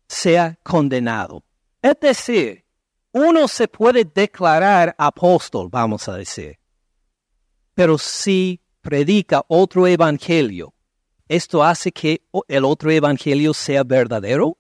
sea 0.09 0.59
condenado. 0.65 1.45
Es 1.81 2.01
decir, 2.01 2.65
uno 3.13 3.47
se 3.47 3.69
puede 3.69 4.05
declarar 4.05 4.93
apóstol, 4.99 5.69
vamos 5.71 6.09
a 6.09 6.17
decir, 6.17 6.59
pero 7.75 7.97
si 7.97 8.61
predica 8.81 9.45
otro 9.47 9.87
evangelio, 9.87 10.75
¿esto 11.29 11.63
hace 11.63 11.93
que 11.93 12.27
el 12.49 12.65
otro 12.65 12.91
evangelio 12.91 13.55
sea 13.55 13.85
verdadero? 13.85 14.59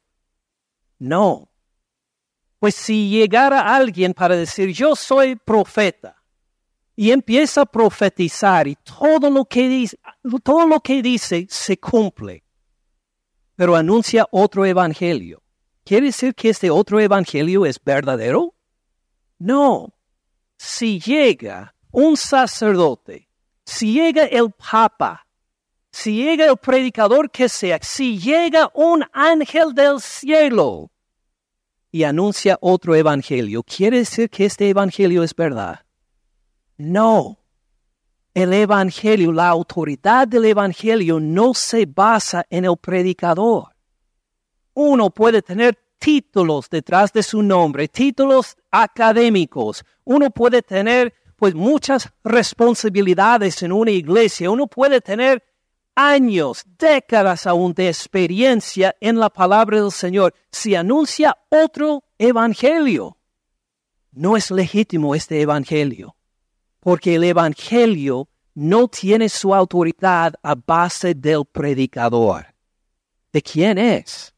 No. 1.05 1.51
Pues 2.59 2.75
si 2.75 3.11
llegara 3.11 3.77
alguien 3.77 4.15
para 4.15 4.37
decir, 4.37 4.73
yo 4.73 4.97
soy 4.97 5.37
profeta, 5.37 6.17
y 6.97 7.11
empieza 7.11 7.63
a 7.63 7.67
profetizar 7.67 8.67
y 8.69 8.77
todo 8.77 9.29
lo 9.29 9.45
que 9.45 9.69
dice, 9.69 9.99
todo 10.43 10.67
lo 10.67 10.81
que 10.81 11.03
dice 11.03 11.47
se 11.51 11.79
cumple, 11.79 12.45
pero 13.55 13.77
anuncia 13.77 14.27
otro 14.31 14.65
evangelio. 14.65 15.43
¿Quiere 15.85 16.07
decir 16.07 16.35
que 16.35 16.49
este 16.49 16.71
otro 16.71 16.99
evangelio 17.01 17.67
es 17.67 17.79
verdadero? 17.83 18.55
No. 19.39 19.93
Si 20.57 21.01
llega 21.01 21.75
un 21.91 22.17
sacerdote, 22.17 23.29
si 23.67 23.93
llega 23.93 24.25
el 24.25 24.53
papa, 24.53 25.27
si 25.91 26.17
llega 26.17 26.47
el 26.47 26.57
predicador 26.57 27.31
que 27.31 27.49
sea, 27.49 27.79
si 27.83 28.19
llega 28.19 28.71
un 28.75 29.05
ángel 29.13 29.75
del 29.75 30.01
cielo 30.01 30.91
y 31.95 32.03
anuncia 32.03 32.59
otro 32.61 32.97
evangelio, 32.97 33.63
¿quiere 33.63 33.99
decir 33.99 34.29
que 34.29 34.47
este 34.47 34.69
evangelio 34.69 35.23
es 35.23 35.33
verdad? 35.33 35.79
No. 36.77 37.39
El 38.35 38.53
evangelio, 38.53 39.31
la 39.31 39.47
autoridad 39.47 40.27
del 40.27 40.47
evangelio 40.47 41.21
no 41.21 41.55
se 41.55 41.87
basa 41.87 42.47
en 42.51 42.65
el 42.65 42.77
predicador. 42.79 43.77
Uno 44.75 45.11
puede 45.11 45.41
tener 45.41 45.79
títulos 46.01 46.69
detrás 46.69 47.13
de 47.13 47.23
su 47.23 47.45
nombre, 47.45 47.87
títulos 47.87 48.57
académicos. 48.73 49.85
Uno 50.03 50.31
puede 50.31 50.63
tener 50.63 51.15
pues 51.37 51.55
muchas 51.55 52.13
responsabilidades 52.25 53.63
en 53.63 53.71
una 53.71 53.93
iglesia. 53.93 54.51
Uno 54.51 54.67
puede 54.67 55.01
tener 55.01 55.45
años, 55.95 56.65
décadas 56.79 57.47
aún 57.47 57.73
de 57.75 57.89
experiencia 57.89 58.97
en 59.01 59.19
la 59.19 59.31
palabra 59.31 59.81
del 59.81 59.93
Señor, 59.93 60.35
si 60.51 60.75
anuncia 60.75 61.37
otro 61.49 62.05
evangelio, 62.19 63.19
no 64.13 64.37
es 64.37 64.51
legítimo 64.51 65.15
este 65.15 65.41
evangelio, 65.41 66.17
porque 66.81 67.17
el 67.17 67.25
evangelio 67.25 68.29
no 68.55 68.89
tiene 68.89 69.29
su 69.29 69.55
autoridad 69.55 70.35
a 70.43 70.55
base 70.55 71.15
del 71.15 71.45
predicador. 71.45 72.47
¿De 73.33 73.43
quién 73.43 73.79
es? 73.79 74.33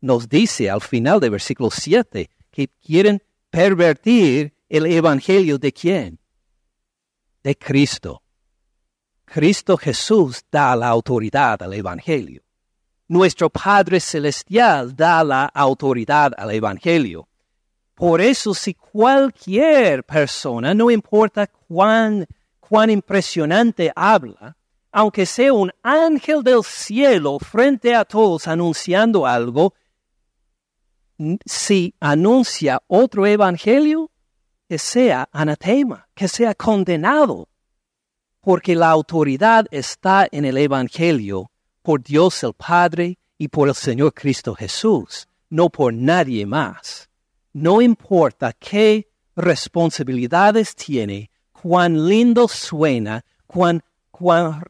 Nos 0.00 0.28
dice 0.28 0.70
al 0.70 0.80
final 0.80 1.20
del 1.20 1.30
versículo 1.30 1.70
7 1.70 2.30
que 2.50 2.68
quieren 2.68 3.22
pervertir 3.50 4.54
el 4.68 4.86
evangelio 4.86 5.58
de 5.58 5.72
quién? 5.72 6.18
De 7.42 7.56
Cristo. 7.56 8.22
Cristo 9.26 9.76
Jesús 9.76 10.44
da 10.50 10.74
la 10.76 10.88
autoridad 10.88 11.62
al 11.62 11.74
evangelio. 11.74 12.42
Nuestro 13.08 13.50
Padre 13.50 14.00
Celestial 14.00 14.94
da 14.94 15.22
la 15.22 15.44
autoridad 15.46 16.32
al 16.38 16.52
evangelio. 16.52 17.28
Por 17.94 18.20
eso 18.20 18.54
si 18.54 18.74
cualquier 18.74 20.04
persona, 20.04 20.74
no 20.74 20.90
importa 20.90 21.46
cuán, 21.46 22.26
cuán 22.60 22.90
impresionante 22.90 23.92
habla, 23.94 24.56
aunque 24.92 25.26
sea 25.26 25.52
un 25.52 25.72
ángel 25.82 26.42
del 26.42 26.62
cielo 26.62 27.38
frente 27.38 27.94
a 27.94 28.04
todos 28.04 28.48
anunciando 28.48 29.26
algo, 29.26 29.74
si 31.44 31.94
anuncia 32.00 32.80
otro 32.86 33.26
evangelio, 33.26 34.10
que 34.68 34.78
sea 34.78 35.28
anatema, 35.32 36.08
que 36.14 36.28
sea 36.28 36.54
condenado, 36.54 37.48
porque 38.46 38.76
la 38.76 38.90
autoridad 38.90 39.66
está 39.72 40.28
en 40.30 40.44
el 40.44 40.56
evangelio 40.56 41.50
por 41.82 42.00
Dios 42.00 42.44
el 42.44 42.52
Padre 42.52 43.18
y 43.36 43.48
por 43.48 43.66
el 43.66 43.74
Señor 43.74 44.14
Cristo 44.14 44.54
Jesús, 44.54 45.26
no 45.50 45.68
por 45.68 45.92
nadie 45.92 46.46
más. 46.46 47.10
No 47.52 47.82
importa 47.82 48.52
qué 48.52 49.08
responsabilidades 49.34 50.76
tiene, 50.76 51.28
cuán 51.50 52.06
lindo 52.06 52.46
suena, 52.46 53.24
cuán, 53.48 53.82
cuán 54.12 54.62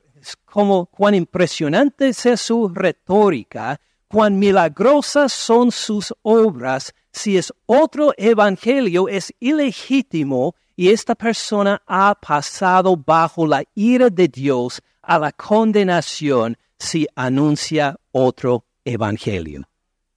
como 0.47 0.87
cuán 0.87 1.15
impresionante 1.15 2.15
sea 2.15 2.39
su 2.39 2.71
retórica, 2.71 3.79
cuán 4.09 4.39
milagrosas 4.39 5.35
son 5.35 5.71
sus 5.71 6.15
obras, 6.23 6.95
si 7.13 7.37
es 7.37 7.53
otro 7.67 8.15
evangelio 8.17 9.07
es 9.07 9.35
ilegítimo 9.39 10.55
y 10.77 10.91
esta 10.91 11.15
persona 11.15 11.83
ha 11.87 12.15
pasado 12.15 12.97
bajo 12.97 13.47
la 13.47 13.65
ira 13.75 14.11
de 14.11 14.29
Dios 14.29 14.81
a 15.03 15.19
la 15.19 15.33
condenación 15.33 16.57
si 16.79 17.07
anuncia 17.17 17.97
otro 18.13 18.65
evangelio. 18.85 19.67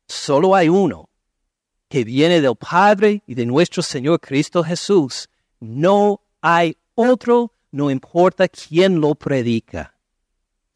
Solo 0.08 0.54
hay 0.54 0.69
uno 0.69 1.10
que 1.88 2.04
viene 2.04 2.41
del 2.41 2.56
Padre 2.56 3.24
y 3.26 3.34
de 3.34 3.45
nuestro 3.45 3.82
Señor 3.82 4.19
Cristo 4.19 4.63
Jesús. 4.63 5.30
No 5.60 6.22
hay 6.41 6.78
otro, 6.93 7.54
no 7.72 7.89
importa 7.89 8.48
quién 8.48 9.00
lo 9.00 9.15
predica 9.15 9.95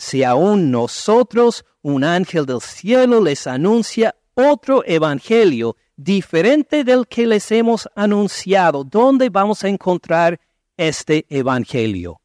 si 0.04 0.22
aún 0.24 0.70
nosotros, 0.70 1.64
un 1.82 2.04
ángel 2.04 2.46
del 2.46 2.60
cielo, 2.60 3.22
les 3.22 3.48
anuncia 3.48 4.14
otro 4.34 4.84
evangelio 4.86 5.78
diferente 5.96 6.84
del 6.84 7.08
que 7.08 7.28
les 7.28 7.52
hemos 7.52 7.88
anunciado, 7.96 8.84
¿dónde 8.84 9.30
vamos 9.30 9.64
a 9.64 9.70
encontrar 9.70 10.40
este 10.78 11.26
evangelio? 11.30 12.20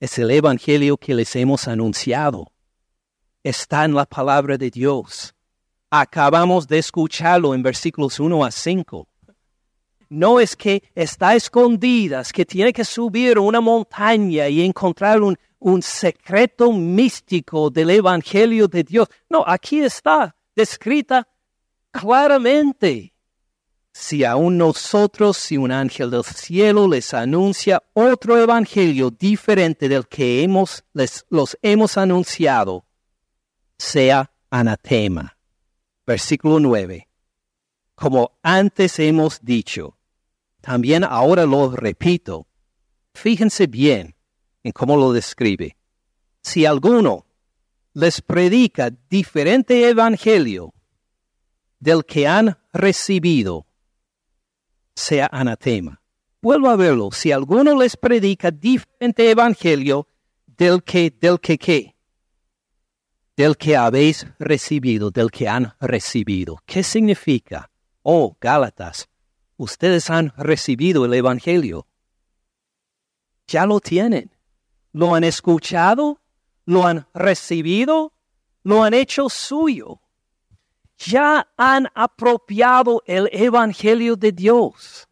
Es 0.00 0.18
el 0.18 0.30
evangelio 0.30 0.96
que 0.96 1.14
les 1.14 1.34
hemos 1.36 1.68
anunciado. 1.68 2.50
Está 3.42 3.84
en 3.84 3.94
la 3.94 4.04
palabra 4.04 4.56
de 4.56 4.70
Dios. 4.70 5.34
Acabamos 5.90 6.66
de 6.66 6.78
escucharlo 6.78 7.54
en 7.54 7.62
versículos 7.62 8.18
1 8.18 8.44
a 8.44 8.50
5 8.50 9.08
no 10.12 10.38
es 10.38 10.54
que 10.54 10.82
está 10.94 11.34
escondida, 11.34 12.22
que 12.34 12.44
tiene 12.44 12.70
que 12.70 12.84
subir 12.84 13.38
una 13.38 13.62
montaña 13.62 14.46
y 14.46 14.60
encontrar 14.60 15.22
un, 15.22 15.38
un 15.58 15.80
secreto 15.80 16.70
místico 16.70 17.70
del 17.70 17.88
Evangelio 17.88 18.68
de 18.68 18.84
Dios. 18.84 19.08
No, 19.30 19.42
aquí 19.46 19.80
está 19.80 20.36
descrita 20.54 21.26
claramente. 21.92 23.14
Si 23.92 24.24
aún 24.24 24.56
nosotros, 24.56 25.36
si 25.36 25.58
un 25.58 25.70
ángel 25.70 26.10
del 26.10 26.24
cielo 26.24 26.88
les 26.88 27.12
anuncia 27.12 27.82
otro 27.92 28.38
evangelio 28.38 29.10
diferente 29.10 29.88
del 29.88 30.08
que 30.08 30.42
hemos, 30.42 30.82
les, 30.94 31.26
los 31.28 31.58
hemos 31.60 31.98
anunciado, 31.98 32.86
sea 33.76 34.32
anatema. 34.50 35.36
Versículo 36.06 36.58
9. 36.58 37.06
Como 37.94 38.38
antes 38.42 38.98
hemos 38.98 39.40
dicho, 39.42 39.98
también 40.62 41.04
ahora 41.04 41.44
lo 41.44 41.70
repito. 41.70 42.46
Fíjense 43.12 43.66
bien 43.66 44.16
en 44.62 44.72
cómo 44.72 44.96
lo 44.96 45.12
describe. 45.12 45.76
Si 46.40 46.64
alguno 46.64 47.26
les 47.92 48.22
predica 48.22 48.90
diferente 49.10 49.86
evangelio 49.86 50.72
del 51.82 52.04
que 52.04 52.28
han 52.28 52.56
recibido, 52.72 53.66
sea 54.94 55.28
anatema. 55.32 56.00
Vuelvo 56.40 56.70
a 56.70 56.76
verlo. 56.76 57.10
Si 57.10 57.32
alguno 57.32 57.76
les 57.76 57.96
predica 57.96 58.52
diferente 58.52 59.28
evangelio 59.28 60.06
del 60.46 60.84
que, 60.84 61.10
del 61.10 61.40
que 61.40 61.58
qué, 61.58 61.96
del 63.36 63.56
que 63.56 63.76
habéis 63.76 64.28
recibido, 64.38 65.10
del 65.10 65.32
que 65.32 65.48
han 65.48 65.74
recibido. 65.80 66.58
¿Qué 66.66 66.84
significa? 66.84 67.68
Oh, 68.02 68.36
Gálatas, 68.40 69.08
ustedes 69.56 70.08
han 70.08 70.32
recibido 70.36 71.04
el 71.04 71.14
Evangelio. 71.14 71.88
Ya 73.48 73.66
lo 73.66 73.80
tienen. 73.80 74.30
Lo 74.92 75.16
han 75.16 75.24
escuchado, 75.24 76.20
lo 76.64 76.86
han 76.86 77.08
recibido, 77.12 78.12
lo 78.62 78.84
han 78.84 78.94
hecho 78.94 79.28
suyo. 79.28 80.01
Ya 81.06 81.48
han 81.56 81.88
apropiado 81.94 83.02
el 83.06 83.28
Evangelio 83.32 84.16
de 84.16 84.32
Dios. 84.32 85.08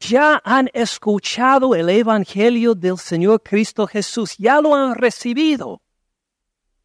Ya 0.00 0.40
han 0.44 0.68
escuchado 0.74 1.74
el 1.74 1.88
Evangelio 1.88 2.74
del 2.74 2.98
Señor 2.98 3.42
Cristo 3.42 3.86
Jesús. 3.86 4.36
Ya 4.36 4.60
lo 4.60 4.74
han 4.74 4.94
recibido. 4.94 5.82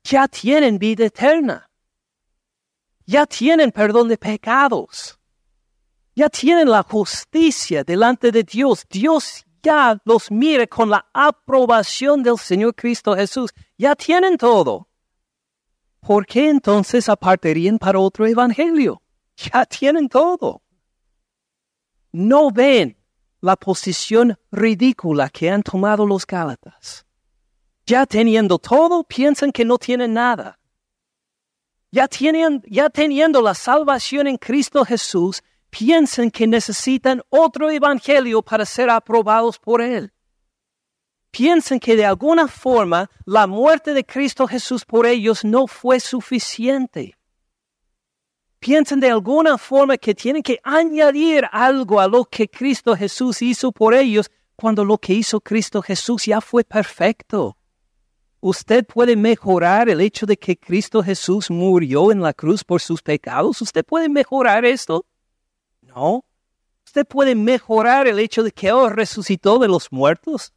Ya 0.04 0.28
tienen 0.28 0.80
vida 0.80 1.06
eterna. 1.06 1.70
Ya 3.06 3.26
tienen 3.26 3.72
perdón 3.72 4.08
de 4.08 4.18
pecados 4.18 5.20
ya 6.20 6.28
tienen 6.30 6.70
la 6.70 6.84
justicia 6.84 7.86
delante 7.86 8.30
de 8.30 8.44
Dios. 8.44 8.86
Dios 8.90 9.46
ya 9.64 9.98
los 10.04 10.30
mire 10.30 10.68
con 10.68 10.90
la 10.90 11.06
aprobación 11.14 12.22
del 12.22 12.38
Señor 12.38 12.76
Cristo 12.76 13.16
Jesús. 13.16 13.52
Ya 13.78 13.96
tienen 13.96 14.38
todo. 14.38 14.89
¿Por 16.00 16.26
qué 16.26 16.50
entonces 16.50 17.10
apartarían 17.10 17.78
para 17.78 18.00
otro 18.00 18.26
evangelio? 18.26 19.02
Ya 19.38 19.66
tienen 19.66 20.10
todo. 20.10 20.62
No 22.12 22.52
ven 22.52 22.98
la 23.42 23.56
posición 23.56 24.38
ridícula 24.52 25.30
que 25.30 25.50
han 25.50 25.64
tomado 25.64 26.06
los 26.06 26.26
Gálatas. 26.26 27.06
Ya 27.86 28.06
teniendo 28.06 28.60
todo, 28.60 29.04
piensan 29.04 29.52
que 29.52 29.66
no 29.66 29.78
tienen 29.78 30.14
nada. 30.14 30.60
Ya, 31.92 32.08
tienen, 32.08 32.62
ya 32.68 32.90
teniendo 32.90 33.42
la 33.42 33.56
salvación 33.56 34.28
en 34.28 34.38
Cristo 34.38 34.86
Jesús, 34.86 35.42
piensan 35.70 36.30
que 36.30 36.46
necesitan 36.46 37.22
otro 37.30 37.70
evangelio 37.70 38.42
para 38.42 38.66
ser 38.66 38.90
aprobados 38.90 39.58
por 39.58 39.82
Él. 39.82 40.12
Piensan 41.32 41.80
que 41.80 41.96
de 41.96 42.06
alguna 42.06 42.48
forma 42.48 43.10
la 43.26 43.46
muerte 43.46 43.94
de 43.94 44.04
Cristo 44.04 44.48
Jesús 44.48 44.86
por 44.86 45.06
ellos 45.06 45.46
no 45.46 45.68
fue 45.68 46.00
suficiente. 46.00 47.16
Piensan 48.60 49.00
de 49.00 49.10
alguna 49.10 49.58
forma 49.58 49.98
que 49.98 50.14
tienen 50.14 50.44
que 50.44 50.60
añadir 50.64 51.48
algo 51.52 52.00
a 52.00 52.08
lo 52.08 52.26
que 52.26 52.50
Cristo 52.50 52.96
Jesús 52.96 53.42
hizo 53.42 53.72
por 53.72 53.94
ellos 53.94 54.30
cuando 54.56 54.84
lo 54.84 54.98
que 54.98 55.14
hizo 55.14 55.40
Cristo 55.40 55.82
Jesús 55.82 56.26
ya 56.26 56.42
fue 56.42 56.64
perfecto. 56.64 57.56
Usted 58.42 58.86
puede 58.86 59.16
mejorar 59.16 59.90
el 59.90 60.02
hecho 60.02 60.26
de 60.26 60.38
que 60.38 60.58
Cristo 60.58 61.04
Jesús 61.04 61.50
murió 61.50 62.12
en 62.12 62.22
la 62.22 62.34
cruz 62.34 62.64
por 62.64 62.82
sus 62.82 63.02
pecados. 63.02 63.62
Usted 63.62 63.86
puede 63.86 64.10
mejorar 64.10 64.66
esto. 64.66 65.06
No. 65.82 66.26
Usted 66.86 67.06
puede 67.06 67.36
mejorar 67.36 68.08
el 68.08 68.18
hecho 68.20 68.42
de 68.44 68.52
que 68.52 68.70
Él 68.70 68.90
resucitó 68.92 69.60
de 69.60 69.68
los 69.68 69.92
muertos. 69.92 70.54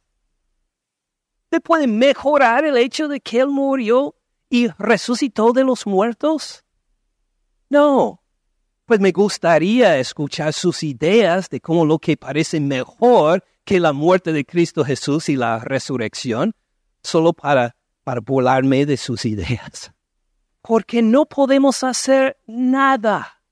Usted 1.53 1.61
puede 1.61 1.85
mejorar 1.85 2.65
el 2.65 2.77
hecho 2.77 3.07
de 3.07 3.19
que 3.19 3.39
Él 3.39 3.49
murió 3.49 4.15
y 4.49 4.69
resucitó 4.79 5.53
de 5.53 5.63
los 5.63 5.85
muertos. 5.85 6.63
No. 7.69 8.23
Pues 8.85 8.99
me 8.99 9.11
gustaría 9.11 9.99
escuchar 9.99 10.53
sus 10.53 10.81
ideas 10.81 11.51
de 11.51 11.61
cómo 11.61 11.85
lo 11.85 11.99
que 11.99 12.17
parece 12.17 12.59
mejor 12.59 13.43
que 13.65 13.79
la 13.79 13.93
muerte 13.93 14.33
de 14.33 14.45
Cristo 14.45 14.83
Jesús 14.83 15.29
y 15.29 15.35
la 15.35 15.59
resurrección, 15.59 16.55
solo 17.03 17.33
para, 17.33 17.75
para 18.03 18.21
burlarme 18.21 18.87
de 18.87 18.97
sus 18.97 19.23
ideas. 19.23 19.93
Porque 20.63 21.03
no 21.03 21.27
podemos 21.27 21.83
hacer 21.83 22.35
nada 22.47 23.43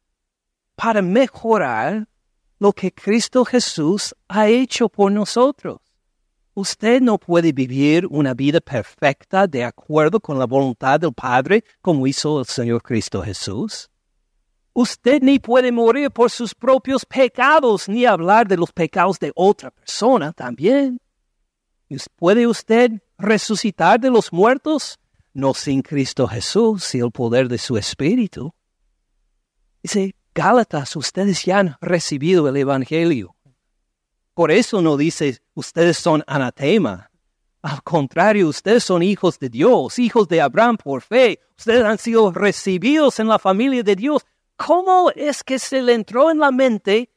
para 0.75 1.03
mejorar 1.03 2.07
lo 2.57 2.73
que 2.73 2.91
Cristo 2.91 3.45
Jesús 3.45 4.15
ha 4.27 4.47
hecho 4.47 4.89
por 4.89 5.11
nosotros. 5.11 5.81
Usted 6.53 7.01
no 7.01 7.17
puede 7.17 7.53
vivir 7.53 8.05
una 8.07 8.33
vida 8.33 8.59
perfecta 8.59 9.47
de 9.47 9.63
acuerdo 9.63 10.19
con 10.19 10.37
la 10.37 10.45
voluntad 10.45 10.99
del 10.99 11.13
Padre 11.13 11.63
como 11.81 12.05
hizo 12.07 12.39
el 12.39 12.45
Señor 12.45 12.81
Cristo 12.83 13.21
Jesús. 13.21 13.89
Usted 14.73 15.21
ni 15.21 15.39
puede 15.39 15.71
morir 15.71 16.11
por 16.11 16.29
sus 16.29 16.53
propios 16.53 17.05
pecados, 17.05 17.87
ni 17.87 18.05
hablar 18.05 18.47
de 18.47 18.57
los 18.57 18.71
pecados 18.71 19.19
de 19.19 19.31
otra 19.35 19.71
persona 19.71 20.33
también. 20.33 20.99
¿Puede 22.15 22.47
usted 22.47 23.01
resucitar 23.17 23.99
de 23.99 24.09
los 24.09 24.31
muertos? 24.31 24.97
No 25.33 25.53
sin 25.53 25.81
Cristo 25.81 26.27
Jesús 26.27 26.95
y 26.95 26.99
el 26.99 27.11
poder 27.11 27.47
de 27.47 27.57
su 27.57 27.77
Espíritu. 27.77 28.53
Dice, 29.83 30.15
Gálatas, 30.33 30.95
ustedes 30.95 31.43
ya 31.43 31.59
han 31.59 31.75
recibido 31.81 32.47
el 32.47 32.55
Evangelio. 32.55 33.35
Por 34.33 34.51
eso 34.51 34.81
no 34.81 34.97
dice, 34.97 35.41
ustedes 35.53 35.97
son 35.97 36.23
anatema. 36.25 37.11
Al 37.61 37.83
contrario, 37.83 38.47
ustedes 38.47 38.83
son 38.83 39.03
hijos 39.03 39.37
de 39.37 39.49
Dios, 39.49 39.99
hijos 39.99 40.27
de 40.27 40.41
Abraham 40.41 40.77
por 40.77 41.01
fe. 41.01 41.39
Ustedes 41.57 41.83
han 41.83 41.97
sido 41.97 42.31
recibidos 42.31 43.19
en 43.19 43.27
la 43.27 43.37
familia 43.37 43.83
de 43.83 43.95
Dios. 43.95 44.25
¿Cómo 44.55 45.11
es 45.15 45.43
que 45.43 45.59
se 45.59 45.81
le 45.81 45.93
entró 45.93 46.31
en 46.31 46.39
la 46.39 46.51
mente 46.51 47.11